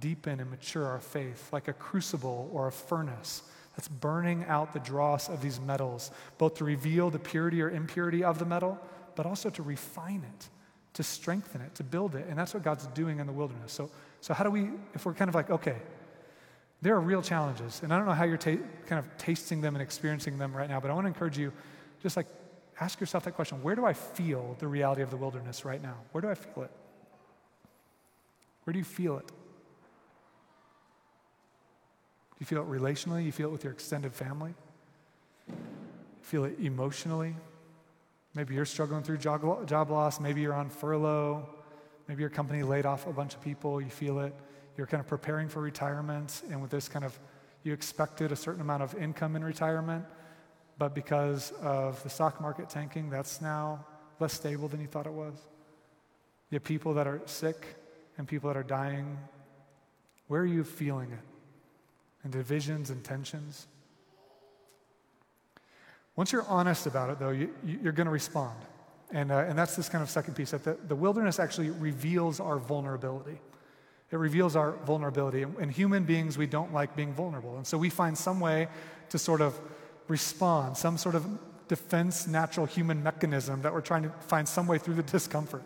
deepen 0.00 0.40
and 0.40 0.50
mature 0.50 0.86
our 0.86 1.00
faith, 1.00 1.48
like 1.52 1.68
a 1.68 1.72
crucible 1.72 2.50
or 2.52 2.66
a 2.66 2.72
furnace 2.72 3.42
that's 3.74 3.88
burning 3.88 4.44
out 4.48 4.72
the 4.72 4.80
dross 4.80 5.28
of 5.28 5.40
these 5.40 5.60
metals, 5.60 6.10
both 6.36 6.56
to 6.56 6.64
reveal 6.64 7.10
the 7.10 7.18
purity 7.18 7.62
or 7.62 7.70
impurity 7.70 8.24
of 8.24 8.38
the 8.38 8.44
metal, 8.44 8.78
but 9.14 9.24
also 9.24 9.50
to 9.50 9.62
refine 9.62 10.22
it, 10.22 10.48
to 10.94 11.02
strengthen 11.02 11.60
it, 11.60 11.74
to 11.76 11.84
build 11.84 12.14
it. 12.14 12.26
And 12.28 12.38
that's 12.38 12.54
what 12.54 12.62
God's 12.62 12.86
doing 12.88 13.20
in 13.20 13.26
the 13.26 13.32
wilderness. 13.32 13.72
So, 13.72 13.90
so 14.20 14.34
how 14.34 14.44
do 14.44 14.50
we, 14.50 14.70
if 14.94 15.06
we're 15.06 15.14
kind 15.14 15.28
of 15.28 15.34
like, 15.34 15.50
okay, 15.50 15.76
there 16.80 16.94
are 16.94 17.00
real 17.00 17.22
challenges, 17.22 17.80
and 17.82 17.92
I 17.92 17.96
don't 17.96 18.06
know 18.06 18.12
how 18.12 18.24
you're 18.24 18.36
ta- 18.36 18.62
kind 18.86 18.98
of 18.98 19.18
tasting 19.18 19.60
them 19.60 19.74
and 19.74 19.82
experiencing 19.82 20.38
them 20.38 20.56
right 20.56 20.68
now, 20.68 20.78
but 20.78 20.90
I 20.90 20.94
want 20.94 21.04
to 21.04 21.08
encourage 21.08 21.36
you 21.36 21.52
just 22.02 22.16
like 22.16 22.26
ask 22.80 23.00
yourself 23.00 23.24
that 23.24 23.32
question 23.32 23.60
where 23.62 23.74
do 23.74 23.84
I 23.84 23.92
feel 23.92 24.54
the 24.60 24.68
reality 24.68 25.02
of 25.02 25.10
the 25.10 25.16
wilderness 25.16 25.64
right 25.64 25.82
now? 25.82 25.96
Where 26.12 26.22
do 26.22 26.28
I 26.28 26.34
feel 26.34 26.62
it? 26.62 26.70
Where 28.62 28.72
do 28.72 28.78
you 28.78 28.84
feel 28.84 29.18
it? 29.18 29.26
Do 29.26 29.34
you 32.40 32.46
feel 32.46 32.60
it 32.60 32.68
relationally? 32.68 33.24
You 33.24 33.32
feel 33.32 33.48
it 33.48 33.52
with 33.52 33.64
your 33.64 33.72
extended 33.72 34.14
family? 34.14 34.54
You 35.48 35.54
feel 36.22 36.44
it 36.44 36.60
emotionally? 36.60 37.34
Maybe 38.34 38.54
you're 38.54 38.64
struggling 38.64 39.02
through 39.02 39.18
job, 39.18 39.66
job 39.66 39.90
loss. 39.90 40.20
Maybe 40.20 40.42
you're 40.42 40.54
on 40.54 40.70
furlough. 40.70 41.48
Maybe 42.06 42.20
your 42.20 42.30
company 42.30 42.62
laid 42.62 42.86
off 42.86 43.08
a 43.08 43.12
bunch 43.12 43.34
of 43.34 43.40
people. 43.42 43.80
You 43.80 43.90
feel 43.90 44.20
it 44.20 44.32
you're 44.78 44.86
kind 44.86 45.00
of 45.00 45.08
preparing 45.08 45.48
for 45.48 45.60
retirement, 45.60 46.42
and 46.50 46.62
with 46.62 46.70
this 46.70 46.88
kind 46.88 47.04
of, 47.04 47.18
you 47.64 47.72
expected 47.72 48.30
a 48.30 48.36
certain 48.36 48.60
amount 48.60 48.82
of 48.82 48.94
income 48.94 49.34
in 49.34 49.42
retirement, 49.42 50.04
but 50.78 50.94
because 50.94 51.52
of 51.60 52.00
the 52.04 52.08
stock 52.08 52.40
market 52.40 52.70
tanking, 52.70 53.10
that's 53.10 53.42
now 53.42 53.84
less 54.20 54.32
stable 54.32 54.68
than 54.68 54.80
you 54.80 54.86
thought 54.86 55.06
it 55.06 55.12
was. 55.12 55.34
You 56.50 56.56
have 56.56 56.64
people 56.64 56.94
that 56.94 57.08
are 57.08 57.20
sick 57.26 57.76
and 58.16 58.26
people 58.26 58.48
that 58.48 58.56
are 58.56 58.62
dying. 58.62 59.18
Where 60.28 60.42
are 60.42 60.46
you 60.46 60.62
feeling 60.62 61.10
it? 61.10 61.18
And 62.22 62.32
divisions 62.32 62.90
and 62.90 63.02
tensions? 63.02 63.66
Once 66.14 66.30
you're 66.30 66.46
honest 66.46 66.86
about 66.86 67.10
it, 67.10 67.18
though, 67.18 67.30
you, 67.30 67.50
are 67.84 67.92
going 67.92 68.06
to 68.06 68.12
respond. 68.12 68.56
And, 69.10 69.32
uh, 69.32 69.38
and 69.48 69.58
that's 69.58 69.74
this 69.74 69.88
kind 69.88 70.02
of 70.02 70.10
second 70.10 70.34
piece 70.34 70.52
that 70.52 70.62
the, 70.62 70.76
the 70.86 70.96
wilderness 70.96 71.40
actually 71.40 71.70
reveals 71.70 72.38
our 72.38 72.58
vulnerability. 72.58 73.40
It 74.10 74.16
reveals 74.16 74.56
our 74.56 74.72
vulnerability. 74.86 75.42
And 75.42 75.70
human 75.70 76.04
beings, 76.04 76.38
we 76.38 76.46
don't 76.46 76.72
like 76.72 76.96
being 76.96 77.12
vulnerable. 77.12 77.56
And 77.56 77.66
so 77.66 77.76
we 77.76 77.90
find 77.90 78.16
some 78.16 78.40
way 78.40 78.68
to 79.10 79.18
sort 79.18 79.40
of 79.40 79.58
respond, 80.08 80.76
some 80.76 80.96
sort 80.96 81.14
of 81.14 81.26
defense, 81.68 82.26
natural 82.26 82.64
human 82.64 83.02
mechanism 83.02 83.60
that 83.62 83.72
we're 83.72 83.82
trying 83.82 84.04
to 84.04 84.10
find 84.20 84.48
some 84.48 84.66
way 84.66 84.78
through 84.78 84.94
the 84.94 85.02
discomfort, 85.14 85.62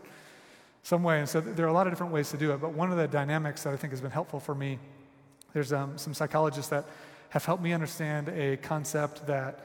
some 0.83 1.05
way. 1.05 1.21
And 1.21 1.29
so 1.29 1.41
there 1.41 1.65
are 1.65 1.69
a 1.69 1.73
lot 1.73 1.87
of 1.87 1.93
different 1.93 2.13
ways 2.13 2.31
to 2.31 2.37
do 2.37 2.53
it. 2.53 2.61
But 2.61 2.73
one 2.73 2.91
of 2.91 2.99
the 2.99 3.07
dynamics 3.07 3.63
that 3.63 3.73
I 3.73 3.77
think 3.77 3.93
has 3.93 4.01
been 4.01 4.11
helpful 4.11 4.41
for 4.41 4.55
me, 4.55 4.81
there's 5.53 5.73
um, 5.73 5.97
some 5.97 6.13
psychologists 6.13 6.71
that 6.71 6.87
have 7.29 7.45
helped 7.45 7.63
me 7.63 7.73
understand 7.73 8.29
a 8.29 8.57
concept 8.57 9.27
that 9.27 9.61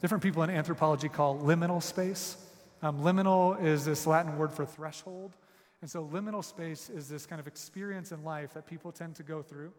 different 0.00 0.22
people 0.22 0.42
in 0.44 0.50
anthropology 0.50 1.08
call 1.08 1.38
liminal 1.38 1.82
space. 1.82 2.36
Um, 2.82 3.00
liminal 3.00 3.62
is 3.62 3.84
this 3.84 4.06
Latin 4.06 4.38
word 4.38 4.52
for 4.52 4.64
threshold. 4.64 5.32
And 5.80 5.90
so 5.90 6.04
liminal 6.04 6.44
space 6.44 6.90
is 6.90 7.08
this 7.08 7.26
kind 7.26 7.40
of 7.40 7.46
experience 7.46 8.12
in 8.12 8.22
life 8.22 8.52
that 8.54 8.66
people 8.66 8.92
tend 8.92 9.14
to 9.16 9.22
go 9.22 9.42
through 9.42 9.72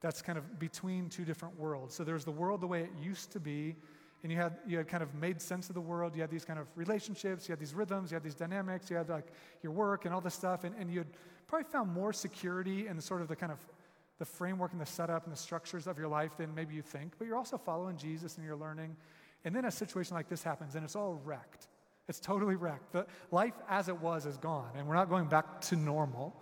that's 0.00 0.22
kind 0.22 0.38
of 0.38 0.58
between 0.58 1.08
two 1.08 1.24
different 1.24 1.58
worlds. 1.58 1.94
So 1.94 2.04
there's 2.04 2.24
the 2.24 2.30
world 2.30 2.60
the 2.60 2.66
way 2.66 2.82
it 2.82 2.90
used 3.00 3.32
to 3.32 3.40
be, 3.40 3.74
and 4.22 4.30
you 4.32 4.38
had, 4.38 4.56
you 4.66 4.76
had 4.76 4.88
kind 4.88 5.02
of 5.02 5.14
made 5.14 5.40
sense 5.40 5.68
of 5.68 5.74
the 5.74 5.80
world. 5.80 6.14
You 6.14 6.20
had 6.20 6.30
these 6.30 6.44
kind 6.44 6.58
of 6.58 6.66
relationships, 6.76 7.48
you 7.48 7.52
had 7.52 7.60
these 7.60 7.74
rhythms, 7.74 8.10
you 8.10 8.14
had 8.14 8.22
these 8.22 8.34
dynamics, 8.34 8.90
you 8.90 8.96
had 8.96 9.08
like 9.08 9.26
your 9.62 9.72
work 9.72 10.04
and 10.04 10.14
all 10.14 10.20
this 10.20 10.34
stuff, 10.34 10.64
and, 10.64 10.74
and 10.76 10.90
you 10.90 10.98
had 10.98 11.08
probably 11.46 11.68
found 11.68 11.92
more 11.92 12.12
security 12.12 12.86
in 12.86 13.00
sort 13.00 13.22
of 13.22 13.28
the 13.28 13.36
kind 13.36 13.52
of 13.52 13.58
the 14.18 14.24
framework 14.24 14.72
and 14.72 14.80
the 14.80 14.86
setup 14.86 15.24
and 15.24 15.32
the 15.32 15.38
structures 15.38 15.86
of 15.86 15.98
your 15.98 16.08
life 16.08 16.36
than 16.36 16.52
maybe 16.54 16.74
you 16.74 16.82
think. 16.82 17.12
But 17.18 17.26
you're 17.26 17.36
also 17.36 17.56
following 17.56 17.96
Jesus 17.96 18.36
and 18.36 18.44
you're 18.44 18.56
learning. 18.56 18.96
And 19.44 19.54
then 19.54 19.64
a 19.64 19.70
situation 19.70 20.16
like 20.16 20.28
this 20.28 20.42
happens 20.42 20.74
and 20.74 20.84
it's 20.84 20.96
all 20.96 21.20
wrecked. 21.24 21.68
It's 22.08 22.20
totally 22.20 22.56
wrecked. 22.56 22.92
The 22.92 23.06
life 23.30 23.52
as 23.68 23.88
it 23.88 24.00
was 24.00 24.24
is 24.24 24.36
gone, 24.38 24.70
and 24.76 24.86
we're 24.86 24.94
not 24.94 25.10
going 25.10 25.26
back 25.26 25.60
to 25.62 25.76
normal. 25.76 26.34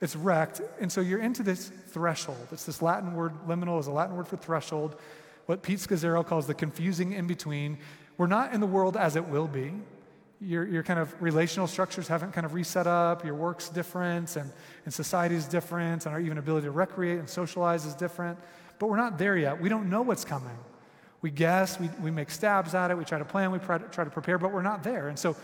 It's 0.00 0.16
wrecked. 0.16 0.60
And 0.80 0.90
so 0.90 1.00
you're 1.00 1.20
into 1.20 1.42
this 1.42 1.68
threshold. 1.68 2.48
It's 2.50 2.64
this 2.64 2.82
Latin 2.82 3.14
word, 3.14 3.32
liminal 3.46 3.78
is 3.78 3.86
a 3.86 3.92
Latin 3.92 4.16
word 4.16 4.26
for 4.26 4.36
threshold, 4.36 4.96
what 5.46 5.62
Pete 5.62 5.78
Scazzero 5.78 6.26
calls 6.26 6.46
the 6.46 6.54
confusing 6.54 7.12
in 7.12 7.26
between. 7.26 7.78
We're 8.18 8.26
not 8.26 8.52
in 8.52 8.60
the 8.60 8.66
world 8.66 8.96
as 8.96 9.16
it 9.16 9.26
will 9.26 9.46
be. 9.46 9.72
Your, 10.40 10.66
your 10.66 10.82
kind 10.82 10.98
of 10.98 11.14
relational 11.20 11.66
structures 11.66 12.08
haven't 12.08 12.32
kind 12.32 12.46
of 12.46 12.54
reset 12.54 12.86
up, 12.86 13.24
your 13.24 13.34
work's 13.34 13.68
different, 13.68 14.36
and, 14.36 14.50
and 14.86 14.94
society's 14.94 15.44
different, 15.44 16.06
and 16.06 16.14
our 16.14 16.20
even 16.20 16.38
ability 16.38 16.64
to 16.64 16.70
recreate 16.70 17.18
and 17.18 17.28
socialize 17.28 17.84
is 17.84 17.94
different. 17.94 18.38
But 18.78 18.88
we're 18.88 18.96
not 18.96 19.18
there 19.18 19.36
yet. 19.36 19.60
We 19.60 19.68
don't 19.68 19.90
know 19.90 20.02
what's 20.02 20.24
coming. 20.24 20.56
We 21.22 21.30
guess, 21.30 21.78
we, 21.78 21.90
we 22.00 22.10
make 22.10 22.30
stabs 22.30 22.74
at 22.74 22.90
it, 22.90 22.96
we 22.96 23.04
try 23.04 23.18
to 23.18 23.24
plan, 23.24 23.50
we 23.50 23.58
try 23.58 23.78
to, 23.78 23.84
try 23.88 24.04
to 24.04 24.10
prepare, 24.10 24.38
but 24.38 24.52
we're 24.52 24.62
not 24.62 24.82
there. 24.82 25.08
And 25.08 25.18
so, 25.18 25.36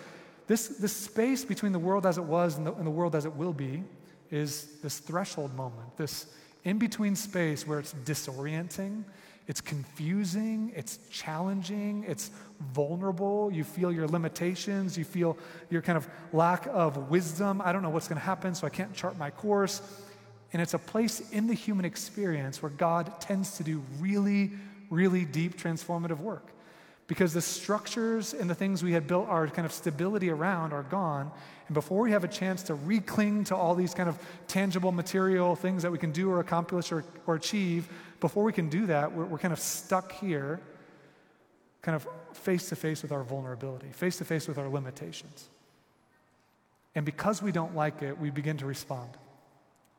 this, 0.46 0.68
this 0.68 0.94
space 0.94 1.44
between 1.44 1.72
the 1.72 1.78
world 1.78 2.06
as 2.06 2.18
it 2.18 2.24
was 2.24 2.56
and 2.56 2.66
the, 2.66 2.72
and 2.74 2.86
the 2.86 2.90
world 2.90 3.16
as 3.16 3.24
it 3.24 3.34
will 3.34 3.52
be 3.52 3.82
is 4.30 4.78
this 4.82 4.98
threshold 4.98 5.54
moment, 5.54 5.96
this 5.96 6.26
in 6.64 6.78
between 6.78 7.14
space 7.14 7.66
where 7.66 7.78
it's 7.78 7.94
disorienting, 8.04 9.04
it's 9.46 9.60
confusing, 9.60 10.72
it's 10.74 10.98
challenging, 11.10 12.04
it's 12.08 12.30
vulnerable. 12.72 13.52
You 13.52 13.62
feel 13.62 13.92
your 13.92 14.08
limitations, 14.08 14.98
you 14.98 15.04
feel 15.04 15.38
your 15.70 15.82
kind 15.82 15.96
of 15.96 16.08
lack 16.32 16.66
of 16.72 17.08
wisdom. 17.10 17.62
I 17.64 17.70
don't 17.70 17.82
know 17.82 17.90
what's 17.90 18.08
going 18.08 18.20
to 18.20 18.24
happen, 18.26 18.54
so 18.56 18.66
I 18.66 18.70
can't 18.70 18.92
chart 18.92 19.16
my 19.16 19.30
course. 19.30 19.80
And 20.52 20.60
it's 20.60 20.74
a 20.74 20.78
place 20.78 21.30
in 21.30 21.46
the 21.46 21.54
human 21.54 21.84
experience 21.84 22.60
where 22.60 22.70
God 22.70 23.20
tends 23.20 23.56
to 23.58 23.62
do 23.62 23.82
really, 24.00 24.50
really 24.90 25.24
deep 25.24 25.56
transformative 25.56 26.18
work 26.18 26.52
because 27.06 27.32
the 27.32 27.40
structures 27.40 28.34
and 28.34 28.50
the 28.50 28.54
things 28.54 28.82
we 28.82 28.92
had 28.92 29.06
built 29.06 29.28
our 29.28 29.46
kind 29.48 29.64
of 29.64 29.72
stability 29.72 30.28
around 30.30 30.72
are 30.72 30.82
gone. 30.82 31.30
And 31.68 31.74
before 31.74 32.00
we 32.00 32.10
have 32.10 32.24
a 32.24 32.28
chance 32.28 32.64
to 32.64 32.74
recling 32.74 33.44
to 33.44 33.56
all 33.56 33.74
these 33.74 33.94
kind 33.94 34.08
of 34.08 34.18
tangible 34.48 34.92
material 34.92 35.54
things 35.54 35.82
that 35.82 35.92
we 35.92 35.98
can 35.98 36.10
do 36.10 36.30
or 36.30 36.40
accomplish 36.40 36.90
or, 36.90 37.04
or 37.26 37.36
achieve, 37.36 37.88
before 38.20 38.42
we 38.42 38.52
can 38.52 38.68
do 38.68 38.86
that, 38.86 39.12
we're, 39.12 39.24
we're 39.24 39.38
kind 39.38 39.52
of 39.52 39.60
stuck 39.60 40.12
here, 40.12 40.60
kind 41.82 41.94
of 41.94 42.06
face 42.32 42.68
to 42.70 42.76
face 42.76 43.02
with 43.02 43.12
our 43.12 43.22
vulnerability, 43.22 43.88
face 43.92 44.18
to 44.18 44.24
face 44.24 44.48
with 44.48 44.58
our 44.58 44.68
limitations. 44.68 45.48
And 46.94 47.04
because 47.04 47.42
we 47.42 47.52
don't 47.52 47.76
like 47.76 48.02
it, 48.02 48.18
we 48.18 48.30
begin 48.30 48.56
to 48.58 48.66
respond. 48.66 49.10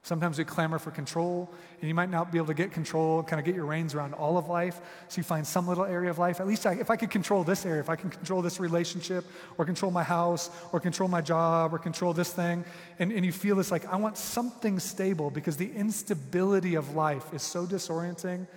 Sometimes 0.07 0.37
we 0.37 0.45
clamor 0.45 0.79
for 0.79 0.89
control, 0.89 1.49
and 1.81 1.89
you 1.89 1.93
might 1.93 2.09
not 2.09 2.31
be 2.31 2.37
able 2.37 2.47
to 2.47 2.53
get 2.53 2.71
control, 2.71 3.23
kind 3.23 3.41
of 3.41 3.45
get 3.45 3.55
your 3.55 3.65
reins 3.65 3.93
around 3.93 4.13
all 4.13 4.37
of 4.37 4.47
life. 4.47 4.79
So 5.09 5.19
you 5.19 5.23
find 5.23 5.45
some 5.45 5.67
little 5.67 5.83
area 5.83 6.09
of 6.09 6.17
life. 6.17 6.39
At 6.39 6.47
least 6.47 6.65
I, 6.65 6.75
if 6.75 6.89
I 6.89 6.95
could 6.95 7.11
control 7.11 7.43
this 7.43 7.65
area, 7.65 7.81
if 7.81 7.89
I 7.89 7.97
can 7.97 8.09
control 8.09 8.41
this 8.41 8.57
relationship, 8.57 9.25
or 9.57 9.65
control 9.65 9.91
my 9.91 10.03
house, 10.03 10.49
or 10.71 10.79
control 10.79 11.09
my 11.09 11.19
job, 11.19 11.73
or 11.73 11.77
control 11.77 12.13
this 12.13 12.31
thing, 12.31 12.63
and, 12.99 13.11
and 13.11 13.25
you 13.25 13.33
feel 13.33 13.57
this 13.57 13.69
like, 13.69 13.85
I 13.85 13.97
want 13.97 14.17
something 14.17 14.79
stable 14.79 15.29
because 15.29 15.57
the 15.57 15.73
instability 15.73 16.75
of 16.75 16.95
life 16.95 17.33
is 17.33 17.41
so 17.41 17.65
disorienting, 17.65 18.47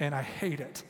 and 0.00 0.12
I 0.12 0.22
hate 0.22 0.58
it. 0.58 0.82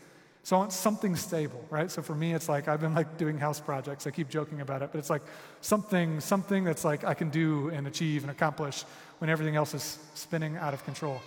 So 0.45 0.55
I 0.55 0.61
want 0.61 0.73
something 0.73 1.17
stable, 1.17 1.63
right? 1.71 1.91
So 1.91 2.03
for 2.03 2.15
me, 2.15 2.33
it's 2.33 2.49
like 2.49 2.69
I've 2.69 2.81
been 2.81 2.95
like 2.95 3.19
doing 3.19 3.37
house 3.37 3.59
projects. 3.59 4.07
I 4.07 4.13
keep 4.13 4.29
joking 4.29 4.61
about 4.61 4.81
it, 4.81 4.91
but 4.93 4.99
it's 4.99 5.11
like 5.11 5.23
something, 5.61 6.21
something 6.21 6.63
that's 6.63 6.85
like 6.85 7.03
I 7.03 7.15
can 7.15 7.31
do 7.31 7.69
and 7.71 7.89
achieve 7.89 8.23
and 8.23 8.31
accomplish 8.31 8.85
when 9.19 9.31
everything 9.31 9.57
else 9.57 9.75
is 9.75 9.99
spinning 10.15 10.57
out 10.57 10.75
of 10.75 10.85
control. 10.85 11.21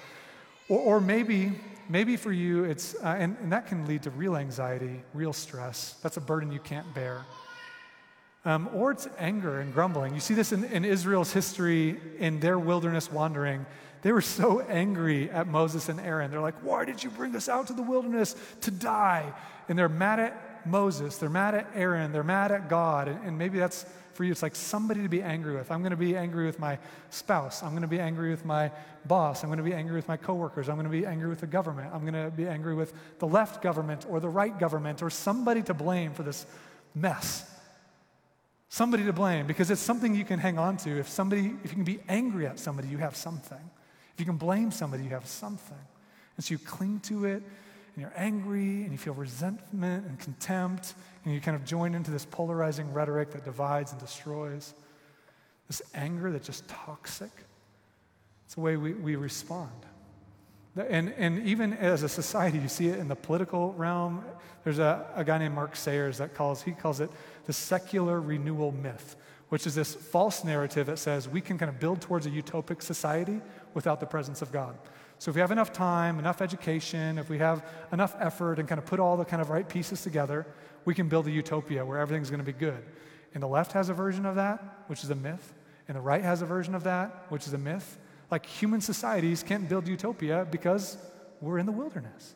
Or, 0.68 0.80
or 0.80 1.02
maybe, 1.02 1.54
maybe 1.90 2.18
for 2.18 2.32
you, 2.32 2.64
it's, 2.64 2.96
uh, 2.96 3.16
and, 3.20 3.38
and 3.42 3.52
that 3.52 3.68
can 3.68 3.86
lead 3.88 4.04
to 4.04 4.10
real 4.12 4.36
anxiety, 4.36 5.02
real 5.14 5.34
stress. 5.34 5.96
That's 6.02 6.18
a 6.18 6.22
burden 6.22 6.52
you 6.52 6.60
can't 6.60 6.92
bear. 6.94 7.26
Um, 8.46 8.70
or 8.74 8.92
it's 8.92 9.08
anger 9.18 9.60
and 9.60 9.74
grumbling. 9.74 10.14
You 10.14 10.22
see 10.22 10.34
this 10.34 10.52
in, 10.52 10.64
in 10.64 10.86
Israel's 10.86 11.34
history 11.34 12.00
in 12.20 12.40
their 12.40 12.58
wilderness 12.58 13.12
wandering. 13.12 13.66
They 14.02 14.14
were 14.14 14.22
so 14.22 14.62
angry 14.62 15.30
at 15.30 15.48
Moses 15.48 15.90
and 15.90 16.00
Aaron. 16.00 16.32
They're 16.32 16.40
like, 16.40 16.56
Why 16.64 16.86
did 16.86 17.04
you 17.04 17.10
bring 17.10 17.36
us 17.36 17.50
out 17.50 17.68
to 17.68 17.74
the 17.74 17.84
wilderness 17.84 18.36
to 18.62 18.72
die? 18.72 19.34
And 19.68 19.78
they're 19.78 19.90
mad 19.90 20.20
at 20.20 20.49
Moses, 20.66 21.18
they're 21.18 21.30
mad 21.30 21.56
at 21.56 21.68
Aaron, 21.76 22.12
they're 22.12 22.24
mad 22.24 22.52
at 22.52 22.70
God. 22.70 23.08
And, 23.08 23.24
and 23.26 23.38
maybe 23.38 23.60
that's 23.60 23.86
for 24.14 24.26
you, 24.26 24.32
it's 24.32 24.44
like 24.44 24.56
somebody 24.56 25.02
to 25.02 25.08
be 25.08 25.22
angry 25.22 25.56
with. 25.56 25.72
I'm 25.72 25.80
going 25.80 25.92
to 25.92 25.96
be 25.96 26.18
angry 26.18 26.46
with 26.46 26.60
my 26.60 26.78
spouse. 27.10 27.64
I'm 27.64 27.70
going 27.70 27.84
to 27.84 27.88
be 27.88 28.02
angry 28.02 28.32
with 28.32 28.44
my 28.44 28.70
boss. 29.06 29.44
I'm 29.44 29.50
going 29.50 29.60
to 29.60 29.64
be 29.64 29.74
angry 29.74 29.96
with 29.96 30.10
my 30.10 30.18
coworkers. 30.18 30.68
I'm 30.68 30.76
going 30.76 30.84
to 30.84 30.92
be 30.92 31.06
angry 31.06 31.30
with 31.30 31.40
the 31.40 31.48
government. 31.48 31.94
I'm 31.94 32.02
going 32.02 32.26
to 32.26 32.30
be 32.30 32.46
angry 32.46 32.76
with 32.76 32.94
the 33.20 33.28
left 33.28 33.62
government 33.62 34.06
or 34.10 34.20
the 34.20 34.28
right 34.28 34.60
government 34.60 35.02
or 35.02 35.10
somebody 35.10 35.62
to 35.64 35.74
blame 35.74 36.12
for 36.14 36.24
this 36.24 36.46
mess. 36.94 37.50
Somebody 38.68 39.06
to 39.06 39.14
blame 39.14 39.48
because 39.48 39.72
it's 39.72 39.80
something 39.80 40.14
you 40.14 40.26
can 40.26 40.38
hang 40.38 40.60
on 40.60 40.76
to. 40.78 41.00
If 41.00 41.08
somebody, 41.08 41.54
if 41.64 41.72
you 41.72 41.76
can 41.76 41.86
be 41.86 42.00
angry 42.10 42.46
at 42.46 42.60
somebody, 42.60 42.90
you 42.90 42.98
have 42.98 43.16
something. 43.16 43.70
If 44.14 44.20
you 44.20 44.26
can 44.26 44.36
blame 44.36 44.72
somebody, 44.72 45.06
you 45.06 45.12
have 45.12 45.28
something. 45.28 45.78
And 46.36 46.44
so 46.44 46.52
you 46.52 46.58
cling 46.58 47.00
to 47.06 47.24
it, 47.24 47.42
and 48.00 48.08
you're 48.10 48.14
angry, 48.18 48.84
and 48.84 48.94
you 48.94 48.98
feel 48.98 49.14
resentment 49.14 50.06
and 50.06 50.18
contempt, 50.18 50.94
and 51.26 51.34
you 51.34 51.42
kind 51.42 51.58
of 51.58 51.66
join 51.66 51.94
into 51.94 52.12
this 52.12 52.26
polarizing 52.26 52.94
rhetoric 52.94 53.32
that 53.32 53.44
divides 53.44 53.92
and 53.92 54.00
destroys. 54.00 54.74
This 55.68 55.82
anger 55.94 56.32
that's 56.32 56.46
just 56.46 56.66
toxic. 56.70 57.32
It's 58.46 58.56
the 58.56 58.62
way 58.62 58.78
we, 58.78 58.94
we 58.94 59.18
respond. 59.18 59.74
And, 60.78 61.14
and 61.18 61.46
even 61.46 61.74
as 61.74 62.04
a 62.04 62.08
society, 62.08 62.58
you 62.60 62.70
see 62.70 62.88
it 62.88 63.00
in 63.00 63.10
the 63.10 63.18
political 63.18 63.74
realm. 63.74 64.24
There's 64.64 64.80
a, 64.80 65.06
a 65.14 65.26
guy 65.26 65.38
named 65.38 65.56
Mark 65.56 65.76
Sayers 65.76 66.20
that 66.20 66.34
calls, 66.34 66.62
he 66.62 66.72
calls 66.72 67.02
it 67.02 67.12
the 67.48 67.54
secular 67.54 68.22
renewal 68.22 68.72
myth, 68.72 69.18
which 69.50 69.68
is 69.68 69.76
this 69.76 69.94
false 69.94 70.46
narrative 70.46 70.88
that 70.88 71.00
says 71.00 71.28
we 71.28 71.42
can 71.42 71.58
kind 71.58 71.68
of 71.68 71.82
build 71.82 72.00
towards 72.00 72.26
a 72.26 72.30
utopic 72.30 72.82
society 72.82 73.42
without 73.74 74.00
the 74.00 74.06
presence 74.06 74.42
of 74.42 74.54
God. 74.54 74.78
So 75.20 75.30
if 75.30 75.36
we 75.36 75.42
have 75.42 75.52
enough 75.52 75.74
time, 75.74 76.18
enough 76.18 76.42
education, 76.42 77.18
if 77.18 77.30
we 77.30 77.38
have 77.40 77.64
enough 77.92 78.16
effort 78.20 78.58
and 78.58 78.68
kind 78.68 78.80
of 78.80 78.86
put 78.86 79.02
all 79.02 79.18
the 79.18 79.26
kind 79.26 79.42
of 79.42 79.50
right 79.50 79.68
pieces 79.68 80.02
together, 80.02 80.48
we 80.86 80.96
can 80.96 81.10
build 81.10 81.28
a 81.28 81.32
utopia 81.32 81.86
where 81.86 82.00
everything's 82.00 82.30
going 82.30 82.40
to 82.40 82.46
be 82.46 82.54
good. 82.54 82.82
And 83.34 83.44
the 83.44 83.48
left 83.48 83.74
has 83.74 83.90
a 83.90 83.94
version 83.94 84.26
of 84.26 84.36
that, 84.36 84.64
which 84.88 85.04
is 85.04 85.10
a 85.10 85.16
myth, 85.16 85.54
and 85.88 85.98
the 85.98 86.02
right 86.02 86.24
has 86.24 86.42
a 86.42 86.46
version 86.46 86.74
of 86.74 86.86
that, 86.86 87.26
which 87.28 87.48
is 87.48 87.54
a 87.54 87.58
myth. 87.58 87.98
Like 88.32 88.46
human 88.46 88.80
societies 88.80 89.44
can't 89.44 89.68
build 89.68 89.88
utopia 89.90 90.48
because 90.50 90.98
we're 91.42 91.58
in 91.58 91.66
the 91.66 91.72
wilderness. 91.74 92.34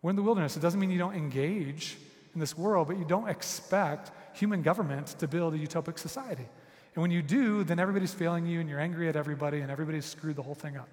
We're 0.00 0.10
in 0.10 0.16
the 0.16 0.22
wilderness. 0.22 0.56
It 0.56 0.60
doesn't 0.60 0.80
mean 0.80 0.90
you 0.90 0.98
don't 0.98 1.16
engage 1.16 1.98
in 2.32 2.40
this 2.40 2.56
world, 2.56 2.88
but 2.88 2.98
you 2.98 3.04
don't 3.04 3.28
expect 3.28 4.10
human 4.32 4.62
government 4.62 5.08
to 5.18 5.28
build 5.28 5.52
a 5.52 5.58
utopic 5.58 5.98
society. 5.98 6.46
And 6.94 7.02
when 7.02 7.10
you 7.10 7.20
do, 7.20 7.62
then 7.62 7.78
everybody's 7.78 8.14
failing 8.14 8.46
you 8.46 8.60
and 8.60 8.68
you're 8.70 8.80
angry 8.80 9.08
at 9.08 9.16
everybody 9.16 9.60
and 9.60 9.70
everybody's 9.70 10.06
screwed 10.06 10.36
the 10.36 10.42
whole 10.42 10.54
thing 10.54 10.78
up. 10.78 10.88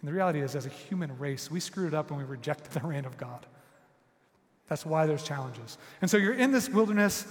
And 0.00 0.08
the 0.08 0.12
reality 0.12 0.40
is, 0.40 0.54
as 0.54 0.66
a 0.66 0.70
human 0.70 1.18
race, 1.18 1.50
we 1.50 1.60
screwed 1.60 1.88
it 1.88 1.94
up 1.94 2.10
and 2.10 2.18
we 2.18 2.24
rejected 2.24 2.72
the 2.72 2.86
reign 2.86 3.04
of 3.04 3.16
God. 3.16 3.46
That's 4.68 4.84
why 4.84 5.06
there's 5.06 5.22
challenges. 5.22 5.78
And 6.00 6.10
so 6.10 6.16
you're 6.16 6.34
in 6.34 6.52
this 6.52 6.68
wilderness 6.68 7.26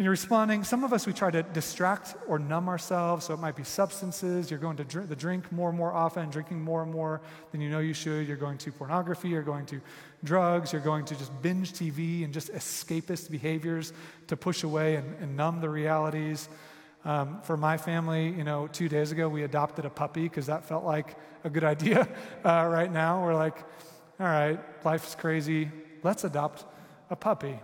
and 0.00 0.04
you're 0.06 0.12
responding. 0.12 0.64
Some 0.64 0.82
of 0.82 0.94
us, 0.94 1.06
we 1.06 1.12
try 1.12 1.30
to 1.30 1.42
distract 1.42 2.14
or 2.26 2.38
numb 2.38 2.70
ourselves. 2.70 3.26
So 3.26 3.34
it 3.34 3.40
might 3.40 3.54
be 3.54 3.64
substances. 3.64 4.50
You're 4.50 4.58
going 4.58 4.78
to 4.78 4.84
drink, 4.84 5.10
the 5.10 5.14
drink 5.14 5.52
more 5.52 5.68
and 5.68 5.76
more 5.76 5.92
often, 5.92 6.30
drinking 6.30 6.58
more 6.62 6.82
and 6.82 6.90
more 6.90 7.20
than 7.52 7.60
you 7.60 7.68
know 7.68 7.80
you 7.80 7.92
should. 7.92 8.26
You're 8.26 8.38
going 8.38 8.56
to 8.58 8.72
pornography. 8.72 9.28
You're 9.28 9.42
going 9.42 9.66
to 9.66 9.80
drugs. 10.24 10.72
You're 10.72 10.80
going 10.80 11.04
to 11.04 11.14
just 11.16 11.30
binge 11.42 11.74
TV 11.74 12.24
and 12.24 12.32
just 12.32 12.50
escapist 12.54 13.30
behaviors 13.30 13.92
to 14.28 14.38
push 14.38 14.62
away 14.62 14.96
and, 14.96 15.16
and 15.20 15.36
numb 15.36 15.60
the 15.60 15.68
realities. 15.68 16.48
Um, 17.04 17.40
for 17.42 17.56
my 17.56 17.76
family, 17.76 18.28
you 18.28 18.44
know, 18.44 18.66
two 18.66 18.88
days 18.88 19.10
ago 19.10 19.28
we 19.28 19.42
adopted 19.42 19.86
a 19.86 19.90
puppy 19.90 20.24
because 20.24 20.46
that 20.46 20.66
felt 20.66 20.84
like 20.84 21.16
a 21.44 21.50
good 21.50 21.64
idea. 21.64 22.08
Uh, 22.42 22.66
right 22.70 22.90
now, 22.90 23.22
we're 23.22 23.34
like, 23.34 23.58
all 24.18 24.26
right, 24.26 24.58
life's 24.82 25.14
crazy. 25.14 25.70
Let's 26.02 26.24
adopt 26.24 26.64
a 27.10 27.16
puppy. 27.16 27.58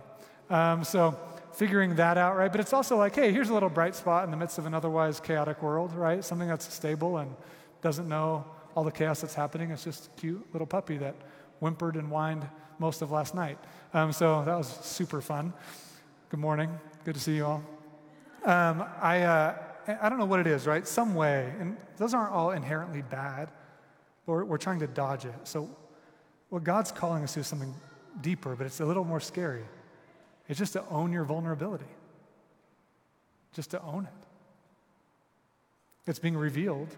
Um, 0.51 0.83
so 0.83 1.17
figuring 1.53 1.95
that 1.95 2.17
out, 2.17 2.37
right? 2.37 2.51
But 2.51 2.61
it's 2.61 2.73
also 2.73 2.95
like, 2.95 3.15
hey, 3.15 3.31
here's 3.31 3.49
a 3.49 3.53
little 3.53 3.69
bright 3.69 3.95
spot 3.95 4.23
in 4.25 4.31
the 4.31 4.37
midst 4.37 4.59
of 4.59 4.67
an 4.67 4.75
otherwise 4.75 5.19
chaotic 5.19 5.63
world, 5.63 5.93
right? 5.93 6.23
Something 6.23 6.47
that's 6.47 6.71
stable 6.71 7.17
and 7.17 7.35
doesn't 7.81 8.07
know 8.07 8.45
all 8.75 8.83
the 8.83 8.91
chaos 8.91 9.21
that's 9.21 9.33
happening. 9.33 9.71
It's 9.71 9.83
just 9.83 10.07
a 10.07 10.09
cute 10.19 10.45
little 10.53 10.67
puppy 10.67 10.97
that 10.97 11.15
whimpered 11.59 11.95
and 11.95 12.07
whined 12.09 12.47
most 12.77 13.01
of 13.01 13.09
last 13.09 13.33
night. 13.33 13.57
Um, 13.93 14.11
so 14.11 14.43
that 14.45 14.55
was 14.55 14.67
super 14.67 15.21
fun. 15.21 15.53
Good 16.29 16.39
morning. 16.39 16.69
Good 17.03 17.15
to 17.15 17.21
see 17.21 17.37
you 17.37 17.45
all. 17.45 17.76
Um, 18.43 18.85
I, 19.01 19.21
uh, 19.21 19.55
I 20.01 20.09
don't 20.09 20.19
know 20.19 20.25
what 20.25 20.39
it 20.39 20.47
is, 20.47 20.67
right? 20.67 20.87
Some 20.87 21.15
way, 21.15 21.53
and 21.59 21.77
those 21.97 22.13
aren't 22.13 22.31
all 22.31 22.51
inherently 22.51 23.01
bad, 23.01 23.49
but 24.25 24.33
we're, 24.33 24.45
we're 24.45 24.57
trying 24.57 24.79
to 24.79 24.87
dodge 24.87 25.25
it. 25.25 25.33
So, 25.43 25.69
what 26.49 26.63
God's 26.63 26.91
calling 26.91 27.23
us 27.23 27.33
to 27.33 27.41
is 27.41 27.47
something 27.47 27.73
deeper, 28.21 28.55
but 28.55 28.65
it's 28.65 28.79
a 28.79 28.85
little 28.85 29.03
more 29.03 29.19
scary. 29.19 29.65
It's 30.47 30.59
just 30.59 30.73
to 30.73 30.83
own 30.89 31.11
your 31.11 31.25
vulnerability, 31.25 31.85
just 33.53 33.71
to 33.71 33.81
own 33.81 34.05
it. 34.05 34.27
It's 36.07 36.19
being 36.19 36.37
revealed. 36.37 36.95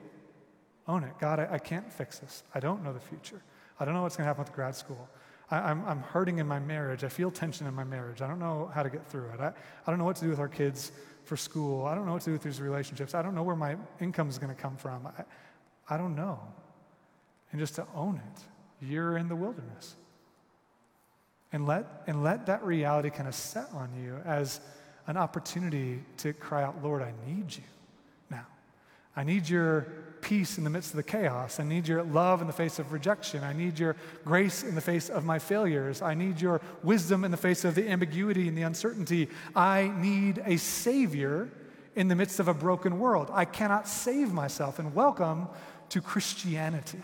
Own 0.88 1.04
it. 1.04 1.14
God, 1.20 1.40
I, 1.40 1.48
I 1.54 1.58
can't 1.60 1.92
fix 1.92 2.20
this. 2.20 2.44
I 2.54 2.60
don't 2.60 2.84
know 2.84 2.94
the 2.94 3.00
future. 3.00 3.42
I 3.80 3.86
don't 3.86 3.94
know 3.94 4.02
what's 4.02 4.16
going 4.16 4.26
to 4.26 4.28
happen 4.28 4.44
with 4.44 4.54
grad 4.54 4.76
school. 4.76 5.10
I, 5.52 5.72
am 5.72 5.82
I'm, 5.82 5.88
I'm 5.88 6.00
hurting 6.02 6.38
in 6.38 6.48
my 6.48 6.60
marriage. 6.60 7.04
I 7.04 7.10
feel 7.10 7.32
tension 7.32 7.68
in 7.68 7.74
my 7.74 7.84
marriage. 7.84 8.22
I 8.22 8.28
don't 8.28 8.40
know 8.40 8.72
how 8.74 8.84
to 8.84 8.90
get 8.90 9.08
through 9.08 9.30
it. 9.30 9.40
I, 9.40 9.48
I 9.48 9.92
don't 9.92 9.98
know 9.98 10.06
what 10.06 10.16
to 10.18 10.24
do 10.24 10.30
with 10.30 10.40
our 10.40 10.48
kids 10.48 10.92
for 11.24 11.38
school. 11.38 11.86
I 11.86 11.96
don't 11.96 12.06
know 12.06 12.14
what 12.14 12.22
to 12.22 12.30
do 12.30 12.34
with 12.34 12.44
these 12.44 12.62
relationships. 12.62 13.14
I 13.14 13.22
don't 13.22 13.36
know 13.36 13.44
where 13.44 13.56
my 13.56 13.76
income 14.00 14.30
is 14.30 14.38
going 14.38 14.56
to 14.56 14.62
come 14.62 14.78
from. 14.78 15.08
I, 15.08 15.24
I 15.94 15.98
don't 15.98 16.16
know. 16.16 16.40
And 17.52 17.60
just 17.60 17.76
to 17.76 17.86
own 17.96 18.18
it, 18.18 18.86
you're 18.86 19.18
in 19.18 19.28
the 19.28 19.36
wilderness. 19.36 19.96
And 21.52 21.66
let, 21.66 22.04
and 22.06 22.24
let 22.24 22.46
that 22.46 22.64
reality 22.64 23.10
kind 23.10 23.28
of 23.28 23.34
set 23.34 23.72
on 23.74 23.90
you 24.00 24.18
as 24.24 24.62
an 25.08 25.18
opportunity 25.18 26.04
to 26.18 26.34
cry 26.34 26.64
out, 26.64 26.84
Lord, 26.84 27.02
I 27.02 27.12
need 27.26 27.56
you. 27.56 27.64
I 29.20 29.24
need 29.24 29.50
your 29.50 29.86
peace 30.22 30.58
in 30.58 30.64
the 30.64 30.70
midst 30.70 30.92
of 30.92 30.96
the 30.96 31.04
chaos. 31.04 31.60
I 31.60 31.64
need 31.64 31.90
your 31.90 32.04
love 32.04 32.40
in 32.40 32.48
the 32.48 32.54
face 32.54 32.80
of 32.80 32.94
rejection. 32.94 33.44
I 33.44 33.52
need 33.52 33.78
your 33.78 33.98
grace 34.24 34.64
in 34.64 34.76
the 34.76 34.82
face 34.82 35.10
of 35.10 35.26
my 35.26 35.40
failures. 35.40 36.02
I 36.02 36.14
need 36.14 36.40
your 36.40 36.62
wisdom 36.84 37.26
in 37.26 37.32
the 37.32 37.36
face 37.36 37.66
of 37.66 37.76
the 37.76 37.90
ambiguity 37.90 38.48
and 38.48 38.58
the 38.58 38.62
uncertainty. 38.62 39.28
I 39.54 39.92
need 39.98 40.42
a 40.46 40.56
Savior 40.56 41.50
in 41.98 42.08
the 42.08 42.16
midst 42.16 42.40
of 42.40 42.48
a 42.48 42.54
broken 42.54 42.98
world. 42.98 43.30
I 43.34 43.44
cannot 43.44 43.90
save 43.90 44.32
myself. 44.32 44.80
And 44.80 44.96
welcome 44.96 45.50
to 45.90 46.00
Christianity. 46.00 47.04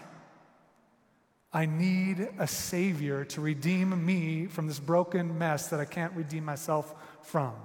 I 1.51 1.65
need 1.65 2.30
a 2.39 2.47
Savior 2.47 3.25
to 3.25 3.41
redeem 3.41 4.06
me 4.06 4.45
from 4.45 4.67
this 4.67 4.80
broken 4.80 5.38
mess 5.38 5.67
that 5.67 5.82
I 5.82 5.86
can't 5.86 6.13
redeem 6.13 6.45
myself 6.45 6.95
from. 7.23 7.56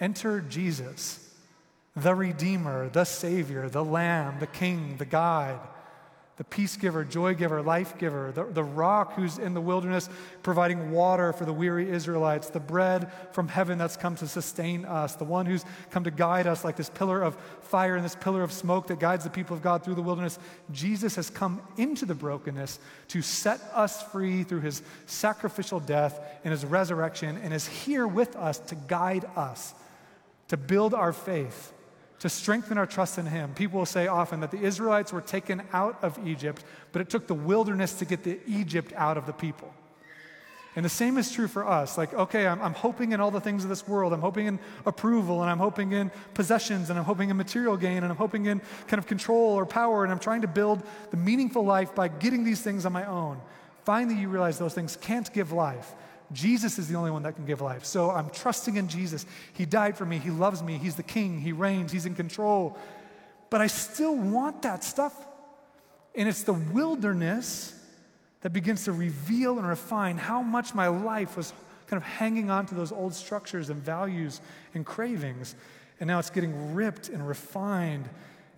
Enter 0.00 0.42
Jesus 0.42 1.25
the 1.96 2.14
Redeemer, 2.14 2.90
the 2.90 3.04
Savior, 3.04 3.68
the 3.70 3.84
Lamb, 3.84 4.38
the 4.38 4.46
King, 4.46 4.96
the 4.98 5.06
Guide, 5.06 5.58
the 6.36 6.44
peace 6.44 6.76
giver, 6.76 7.02
joy 7.02 7.34
giver, 7.34 7.62
life 7.62 7.96
giver, 7.96 8.30
the, 8.32 8.44
the 8.44 8.62
rock 8.62 9.14
who's 9.14 9.38
in 9.38 9.54
the 9.54 9.60
wilderness 9.60 10.10
providing 10.42 10.90
water 10.90 11.32
for 11.32 11.46
the 11.46 11.52
weary 11.52 11.88
Israelites, 11.88 12.50
the 12.50 12.60
bread 12.60 13.10
from 13.32 13.48
heaven 13.48 13.78
that's 13.78 13.96
come 13.96 14.14
to 14.16 14.28
sustain 14.28 14.84
us, 14.84 15.14
the 15.14 15.24
one 15.24 15.46
who's 15.46 15.64
come 15.90 16.04
to 16.04 16.10
guide 16.10 16.46
us 16.46 16.62
like 16.62 16.76
this 16.76 16.90
pillar 16.90 17.22
of 17.22 17.34
fire 17.62 17.96
and 17.96 18.04
this 18.04 18.14
pillar 18.16 18.42
of 18.42 18.52
smoke 18.52 18.86
that 18.88 19.00
guides 19.00 19.24
the 19.24 19.30
people 19.30 19.56
of 19.56 19.62
God 19.62 19.82
through 19.82 19.94
the 19.94 20.02
wilderness. 20.02 20.38
Jesus 20.72 21.16
has 21.16 21.30
come 21.30 21.62
into 21.78 22.04
the 22.04 22.14
brokenness 22.14 22.78
to 23.08 23.22
set 23.22 23.58
us 23.72 24.02
free 24.02 24.42
through 24.42 24.60
his 24.60 24.82
sacrificial 25.06 25.80
death 25.80 26.20
and 26.44 26.52
his 26.52 26.66
resurrection 26.66 27.40
and 27.42 27.54
is 27.54 27.66
here 27.66 28.06
with 28.06 28.36
us 28.36 28.58
to 28.58 28.74
guide 28.74 29.24
us, 29.36 29.72
to 30.48 30.58
build 30.58 30.92
our 30.92 31.14
faith 31.14 31.72
to 32.20 32.28
strengthen 32.28 32.78
our 32.78 32.86
trust 32.86 33.18
in 33.18 33.26
Him. 33.26 33.54
People 33.54 33.78
will 33.78 33.86
say 33.86 34.06
often 34.06 34.40
that 34.40 34.50
the 34.50 34.60
Israelites 34.60 35.12
were 35.12 35.20
taken 35.20 35.62
out 35.72 35.98
of 36.02 36.18
Egypt, 36.26 36.64
but 36.92 37.02
it 37.02 37.10
took 37.10 37.26
the 37.26 37.34
wilderness 37.34 37.94
to 37.94 38.04
get 38.04 38.22
the 38.22 38.38
Egypt 38.46 38.92
out 38.96 39.16
of 39.16 39.26
the 39.26 39.32
people. 39.32 39.72
And 40.76 40.84
the 40.84 40.90
same 40.90 41.16
is 41.16 41.32
true 41.32 41.48
for 41.48 41.66
us. 41.66 41.96
Like, 41.96 42.12
okay, 42.12 42.46
I'm, 42.46 42.60
I'm, 42.60 42.74
hoping 42.74 43.12
in 43.12 43.20
all 43.20 43.30
the 43.30 43.40
things 43.40 43.64
of 43.64 43.70
this 43.70 43.88
world. 43.88 44.12
I'm 44.12 44.20
hoping 44.20 44.46
in 44.46 44.58
approval, 44.84 45.40
and 45.40 45.50
I'm 45.50 45.58
hoping 45.58 45.92
in 45.92 46.10
possessions, 46.34 46.90
and 46.90 46.98
I'm 46.98 47.04
hoping 47.06 47.30
in 47.30 47.36
material 47.38 47.78
gain, 47.78 47.98
and 47.98 48.06
I'm 48.06 48.16
hoping 48.16 48.44
in 48.44 48.60
kind 48.86 48.98
of 48.98 49.06
control 49.06 49.54
or 49.54 49.64
power, 49.64 50.04
and 50.04 50.12
I'm 50.12 50.18
trying 50.18 50.42
to 50.42 50.48
build 50.48 50.82
the 51.10 51.16
meaningful 51.16 51.64
life 51.64 51.94
by 51.94 52.08
getting 52.08 52.44
these 52.44 52.60
things 52.60 52.84
on 52.84 52.92
my 52.92 53.06
own. 53.06 53.40
Finally, 53.86 54.20
you 54.20 54.28
realize 54.28 54.58
those 54.58 54.74
things 54.74 54.96
can't 55.00 55.32
give 55.32 55.50
life. 55.50 55.94
Jesus 56.32 56.78
is 56.78 56.88
the 56.88 56.96
only 56.96 57.10
one 57.10 57.22
that 57.22 57.36
can 57.36 57.46
give 57.46 57.60
life. 57.60 57.84
So 57.84 58.10
I'm 58.10 58.30
trusting 58.30 58.76
in 58.76 58.88
Jesus. 58.88 59.26
He 59.52 59.64
died 59.64 59.96
for 59.96 60.04
me. 60.04 60.18
He 60.18 60.30
loves 60.30 60.62
me. 60.62 60.78
He's 60.78 60.96
the 60.96 61.02
king. 61.02 61.40
He 61.40 61.52
reigns. 61.52 61.92
He's 61.92 62.06
in 62.06 62.14
control. 62.14 62.76
But 63.48 63.60
I 63.60 63.68
still 63.68 64.16
want 64.16 64.62
that 64.62 64.82
stuff. 64.82 65.14
And 66.14 66.28
it's 66.28 66.42
the 66.42 66.54
wilderness 66.54 67.72
that 68.40 68.50
begins 68.52 68.84
to 68.84 68.92
reveal 68.92 69.58
and 69.58 69.68
refine 69.68 70.18
how 70.18 70.42
much 70.42 70.74
my 70.74 70.88
life 70.88 71.36
was 71.36 71.52
kind 71.86 72.02
of 72.02 72.08
hanging 72.08 72.50
on 72.50 72.66
to 72.66 72.74
those 72.74 72.90
old 72.90 73.14
structures 73.14 73.70
and 73.70 73.80
values 73.80 74.40
and 74.74 74.84
cravings. 74.84 75.54
And 76.00 76.08
now 76.08 76.18
it's 76.18 76.30
getting 76.30 76.74
ripped 76.74 77.08
and 77.08 77.26
refined 77.26 78.08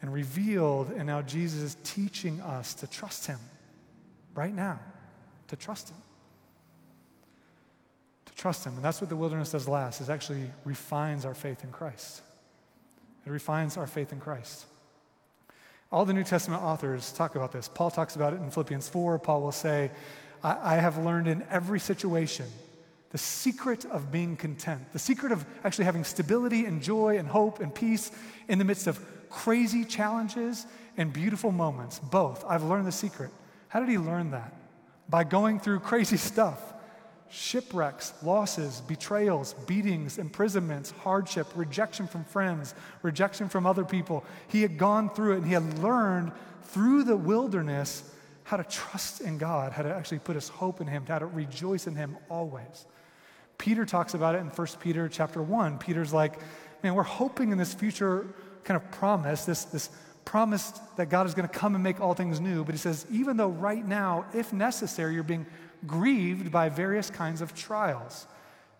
and 0.00 0.12
revealed. 0.12 0.90
And 0.90 1.06
now 1.06 1.20
Jesus 1.20 1.60
is 1.62 1.76
teaching 1.84 2.40
us 2.40 2.72
to 2.74 2.86
trust 2.86 3.26
Him 3.26 3.38
right 4.34 4.54
now, 4.54 4.80
to 5.48 5.56
trust 5.56 5.90
Him 5.90 5.98
trust 8.38 8.64
Him. 8.64 8.76
And 8.76 8.84
that's 8.84 9.00
what 9.00 9.10
the 9.10 9.16
wilderness 9.16 9.50
does 9.50 9.68
last, 9.68 10.00
is 10.00 10.08
actually 10.08 10.50
refines 10.64 11.26
our 11.26 11.34
faith 11.34 11.64
in 11.64 11.70
Christ. 11.70 12.22
It 13.26 13.30
refines 13.30 13.76
our 13.76 13.86
faith 13.86 14.12
in 14.12 14.20
Christ. 14.20 14.64
All 15.90 16.04
the 16.04 16.12
New 16.12 16.24
Testament 16.24 16.62
authors 16.62 17.12
talk 17.12 17.34
about 17.34 17.52
this. 17.52 17.68
Paul 17.68 17.90
talks 17.90 18.16
about 18.16 18.32
it 18.32 18.36
in 18.36 18.50
Philippians 18.50 18.88
4. 18.88 19.18
Paul 19.18 19.42
will 19.42 19.52
say, 19.52 19.90
I, 20.42 20.74
I 20.74 20.76
have 20.76 20.98
learned 20.98 21.28
in 21.28 21.44
every 21.50 21.80
situation 21.80 22.46
the 23.10 23.18
secret 23.18 23.86
of 23.86 24.12
being 24.12 24.36
content, 24.36 24.82
the 24.92 24.98
secret 24.98 25.32
of 25.32 25.44
actually 25.64 25.86
having 25.86 26.04
stability 26.04 26.66
and 26.66 26.82
joy 26.82 27.16
and 27.18 27.26
hope 27.26 27.58
and 27.60 27.74
peace 27.74 28.12
in 28.48 28.58
the 28.58 28.64
midst 28.64 28.86
of 28.86 29.00
crazy 29.30 29.84
challenges 29.84 30.66
and 30.96 31.12
beautiful 31.12 31.50
moments. 31.50 31.98
Both. 31.98 32.44
I've 32.46 32.62
learned 32.62 32.86
the 32.86 32.92
secret. 32.92 33.30
How 33.68 33.80
did 33.80 33.88
he 33.88 33.98
learn 33.98 34.30
that? 34.32 34.54
By 35.08 35.24
going 35.24 35.58
through 35.58 35.80
crazy 35.80 36.16
stuff 36.30 36.60
shipwrecks, 37.30 38.14
losses, 38.22 38.80
betrayals, 38.82 39.54
beatings, 39.66 40.18
imprisonments, 40.18 40.90
hardship, 40.90 41.46
rejection 41.54 42.06
from 42.06 42.24
friends, 42.24 42.74
rejection 43.02 43.48
from 43.48 43.66
other 43.66 43.84
people. 43.84 44.24
He 44.48 44.62
had 44.62 44.78
gone 44.78 45.10
through 45.10 45.34
it 45.34 45.36
and 45.38 45.46
he 45.46 45.52
had 45.52 45.78
learned 45.78 46.32
through 46.62 47.04
the 47.04 47.16
wilderness 47.16 48.10
how 48.44 48.56
to 48.56 48.64
trust 48.64 49.20
in 49.20 49.36
God, 49.36 49.72
how 49.72 49.82
to 49.82 49.94
actually 49.94 50.20
put 50.20 50.34
his 50.34 50.48
hope 50.48 50.80
in 50.80 50.86
him, 50.86 51.04
how 51.06 51.18
to 51.18 51.26
rejoice 51.26 51.86
in 51.86 51.94
him 51.94 52.16
always. 52.30 52.86
Peter 53.58 53.84
talks 53.84 54.14
about 54.14 54.34
it 54.34 54.38
in 54.38 54.46
1 54.46 54.66
Peter 54.80 55.08
chapter 55.08 55.42
1. 55.42 55.78
Peter's 55.78 56.12
like, 56.12 56.34
man, 56.82 56.94
we're 56.94 57.02
hoping 57.02 57.50
in 57.50 57.58
this 57.58 57.74
future 57.74 58.26
kind 58.64 58.80
of 58.80 58.90
promise, 58.90 59.44
this, 59.44 59.64
this 59.64 59.90
promise 60.24 60.72
that 60.96 61.08
God 61.10 61.26
is 61.26 61.34
going 61.34 61.48
to 61.48 61.54
come 61.54 61.74
and 61.74 61.82
make 61.82 62.00
all 62.00 62.14
things 62.14 62.40
new. 62.40 62.64
But 62.64 62.74
he 62.74 62.78
says, 62.78 63.06
even 63.10 63.36
though 63.36 63.48
right 63.48 63.84
now, 63.84 64.26
if 64.32 64.52
necessary, 64.52 65.14
you're 65.14 65.22
being 65.22 65.46
grieved 65.86 66.50
by 66.50 66.68
various 66.68 67.10
kinds 67.10 67.40
of 67.40 67.54
trials, 67.54 68.26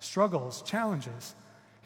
struggles, 0.00 0.62
challenges. 0.62 1.34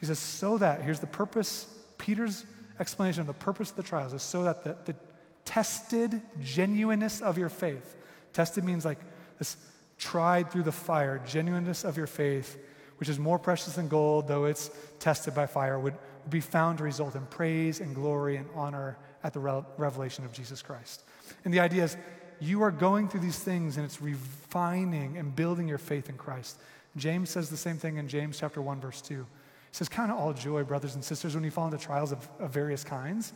He 0.00 0.06
says, 0.06 0.18
so 0.18 0.58
that, 0.58 0.82
here's 0.82 1.00
the 1.00 1.06
purpose, 1.06 1.66
Peter's 1.98 2.44
explanation 2.80 3.20
of 3.20 3.26
the 3.26 3.32
purpose 3.32 3.70
of 3.70 3.76
the 3.76 3.82
trials 3.82 4.12
is 4.12 4.22
so 4.22 4.44
that 4.44 4.64
the, 4.64 4.76
the 4.84 4.96
tested 5.44 6.20
genuineness 6.40 7.20
of 7.20 7.38
your 7.38 7.48
faith, 7.48 7.96
tested 8.32 8.64
means 8.64 8.84
like 8.84 8.98
this 9.38 9.56
tried 9.98 10.50
through 10.50 10.64
the 10.64 10.72
fire, 10.72 11.22
genuineness 11.26 11.84
of 11.84 11.96
your 11.96 12.06
faith, 12.06 12.58
which 12.98 13.08
is 13.08 13.18
more 13.18 13.38
precious 13.38 13.74
than 13.74 13.88
gold, 13.88 14.26
though 14.26 14.46
it's 14.46 14.70
tested 14.98 15.34
by 15.34 15.46
fire, 15.46 15.78
would 15.78 15.94
be 16.28 16.40
found 16.40 16.78
to 16.78 16.84
result 16.84 17.14
in 17.14 17.24
praise 17.26 17.80
and 17.80 17.94
glory 17.94 18.36
and 18.36 18.48
honor 18.54 18.96
at 19.24 19.32
the 19.32 19.40
revelation 19.76 20.24
of 20.24 20.32
Jesus 20.32 20.62
Christ. 20.62 21.02
And 21.44 21.52
the 21.52 21.60
idea 21.60 21.84
is 21.84 21.96
you 22.42 22.62
are 22.62 22.72
going 22.72 23.08
through 23.08 23.20
these 23.20 23.38
things 23.38 23.76
and 23.76 23.86
it's 23.86 24.02
refining 24.02 25.16
and 25.16 25.34
building 25.34 25.68
your 25.68 25.78
faith 25.78 26.08
in 26.08 26.16
Christ. 26.16 26.58
James 26.96 27.30
says 27.30 27.48
the 27.48 27.56
same 27.56 27.76
thing 27.76 27.98
in 27.98 28.08
James 28.08 28.38
chapter 28.38 28.60
1, 28.60 28.80
verse 28.80 29.00
2. 29.00 29.14
He 29.14 29.24
says, 29.70 29.88
Count 29.88 30.10
all 30.10 30.32
joy, 30.32 30.64
brothers 30.64 30.96
and 30.96 31.04
sisters, 31.04 31.36
when 31.36 31.44
you 31.44 31.52
fall 31.52 31.66
into 31.66 31.78
trials 31.78 32.10
of, 32.10 32.28
of 32.40 32.50
various 32.50 32.82
kinds, 32.82 33.32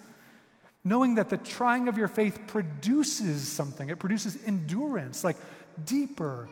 knowing 0.82 1.14
that 1.14 1.30
the 1.30 1.36
trying 1.36 1.86
of 1.86 1.96
your 1.96 2.08
faith 2.08 2.40
produces 2.48 3.46
something. 3.46 3.90
It 3.90 4.00
produces 4.00 4.38
endurance, 4.44 5.22
like 5.22 5.36
deeper, 5.84 6.48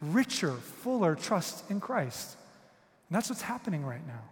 richer, 0.00 0.52
fuller 0.52 1.14
trust 1.14 1.70
in 1.70 1.80
Christ. 1.80 2.36
And 3.08 3.16
that's 3.16 3.30
what's 3.30 3.42
happening 3.42 3.86
right 3.86 4.04
now. 4.06 4.22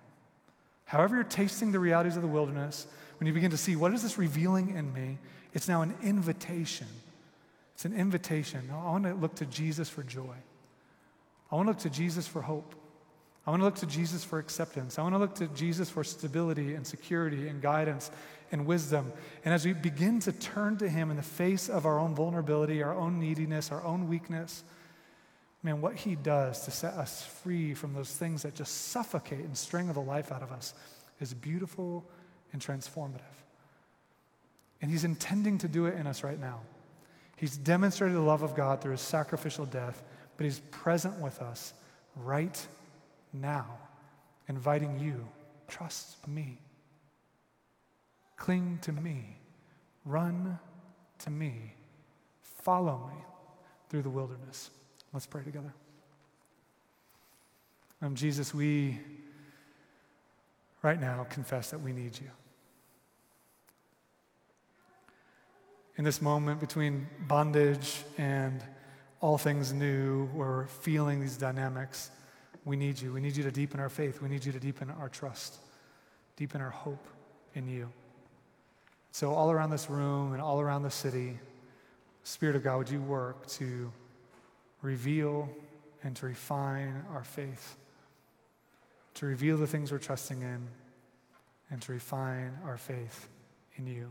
However, 0.84 1.14
you're 1.14 1.24
tasting 1.24 1.70
the 1.70 1.78
realities 1.78 2.16
of 2.16 2.22
the 2.22 2.28
wilderness, 2.28 2.88
when 3.18 3.28
you 3.28 3.32
begin 3.32 3.52
to 3.52 3.56
see 3.56 3.76
what 3.76 3.94
is 3.94 4.02
this 4.02 4.18
revealing 4.18 4.76
in 4.76 4.92
me, 4.92 5.18
it's 5.54 5.68
now 5.68 5.82
an 5.82 5.94
invitation 6.02 6.88
it's 7.82 7.92
an 7.92 7.98
invitation. 7.98 8.70
I 8.72 8.90
want 8.90 9.02
to 9.06 9.14
look 9.14 9.34
to 9.36 9.46
Jesus 9.46 9.88
for 9.88 10.04
joy. 10.04 10.36
I 11.50 11.56
want 11.56 11.66
to 11.66 11.70
look 11.70 11.80
to 11.80 11.90
Jesus 11.90 12.28
for 12.28 12.40
hope. 12.40 12.76
I 13.44 13.50
want 13.50 13.60
to 13.60 13.64
look 13.64 13.74
to 13.76 13.86
Jesus 13.86 14.22
for 14.22 14.38
acceptance. 14.38 15.00
I 15.00 15.02
want 15.02 15.16
to 15.16 15.18
look 15.18 15.34
to 15.36 15.48
Jesus 15.48 15.90
for 15.90 16.04
stability 16.04 16.76
and 16.76 16.86
security 16.86 17.48
and 17.48 17.60
guidance 17.60 18.12
and 18.52 18.66
wisdom. 18.66 19.12
And 19.44 19.52
as 19.52 19.66
we 19.66 19.72
begin 19.72 20.20
to 20.20 20.30
turn 20.30 20.76
to 20.76 20.88
Him 20.88 21.10
in 21.10 21.16
the 21.16 21.24
face 21.24 21.68
of 21.68 21.84
our 21.84 21.98
own 21.98 22.14
vulnerability, 22.14 22.84
our 22.84 22.94
own 22.94 23.18
neediness, 23.18 23.72
our 23.72 23.82
own 23.82 24.08
weakness, 24.08 24.62
man, 25.64 25.80
what 25.80 25.96
He 25.96 26.14
does 26.14 26.64
to 26.66 26.70
set 26.70 26.94
us 26.94 27.24
free 27.42 27.74
from 27.74 27.94
those 27.94 28.12
things 28.12 28.42
that 28.42 28.54
just 28.54 28.92
suffocate 28.92 29.40
and 29.40 29.58
strangle 29.58 29.94
the 29.94 30.08
life 30.08 30.30
out 30.30 30.44
of 30.44 30.52
us 30.52 30.72
is 31.18 31.34
beautiful 31.34 32.08
and 32.52 32.62
transformative. 32.62 33.22
And 34.80 34.88
He's 34.88 35.02
intending 35.02 35.58
to 35.58 35.66
do 35.66 35.86
it 35.86 35.96
in 35.96 36.06
us 36.06 36.22
right 36.22 36.38
now. 36.38 36.60
He's 37.42 37.56
demonstrated 37.56 38.16
the 38.16 38.20
love 38.20 38.44
of 38.44 38.54
God 38.54 38.80
through 38.80 38.92
his 38.92 39.00
sacrificial 39.00 39.66
death, 39.66 40.04
but 40.36 40.44
he's 40.44 40.60
present 40.70 41.18
with 41.18 41.42
us 41.42 41.74
right 42.14 42.64
now, 43.32 43.66
inviting 44.48 45.00
you 45.00 45.26
trust 45.66 46.28
me, 46.28 46.60
cling 48.36 48.78
to 48.82 48.92
me, 48.92 49.38
run 50.04 50.56
to 51.18 51.30
me, 51.30 51.74
follow 52.42 53.10
me 53.12 53.20
through 53.88 54.02
the 54.02 54.10
wilderness. 54.10 54.70
Let's 55.12 55.26
pray 55.26 55.42
together. 55.42 55.74
Um, 58.02 58.14
Jesus, 58.14 58.54
we 58.54 59.00
right 60.80 61.00
now 61.00 61.26
confess 61.28 61.72
that 61.72 61.80
we 61.80 61.92
need 61.92 62.20
you. 62.20 62.30
In 65.98 66.04
this 66.04 66.22
moment 66.22 66.58
between 66.58 67.06
bondage 67.28 68.02
and 68.16 68.62
all 69.20 69.36
things 69.36 69.72
new, 69.72 70.24
we're 70.34 70.66
feeling 70.66 71.20
these 71.20 71.36
dynamics. 71.36 72.10
We 72.64 72.76
need 72.76 73.00
you. 73.00 73.12
We 73.12 73.20
need 73.20 73.36
you 73.36 73.42
to 73.42 73.50
deepen 73.50 73.78
our 73.78 73.90
faith. 73.90 74.22
We 74.22 74.28
need 74.28 74.44
you 74.44 74.52
to 74.52 74.60
deepen 74.60 74.90
our 74.90 75.08
trust, 75.08 75.56
deepen 76.36 76.60
our 76.60 76.70
hope 76.70 77.06
in 77.54 77.68
you. 77.68 77.90
So, 79.10 79.34
all 79.34 79.50
around 79.50 79.70
this 79.70 79.90
room 79.90 80.32
and 80.32 80.40
all 80.40 80.60
around 80.60 80.82
the 80.82 80.90
city, 80.90 81.38
Spirit 82.24 82.56
of 82.56 82.64
God, 82.64 82.78
would 82.78 82.90
you 82.90 83.02
work 83.02 83.46
to 83.48 83.92
reveal 84.80 85.50
and 86.02 86.16
to 86.16 86.26
refine 86.26 87.04
our 87.12 87.22
faith, 87.22 87.76
to 89.14 89.26
reveal 89.26 89.58
the 89.58 89.66
things 89.66 89.92
we're 89.92 89.98
trusting 89.98 90.40
in, 90.40 90.66
and 91.70 91.82
to 91.82 91.92
refine 91.92 92.56
our 92.64 92.78
faith 92.78 93.28
in 93.76 93.86
you. 93.86 94.10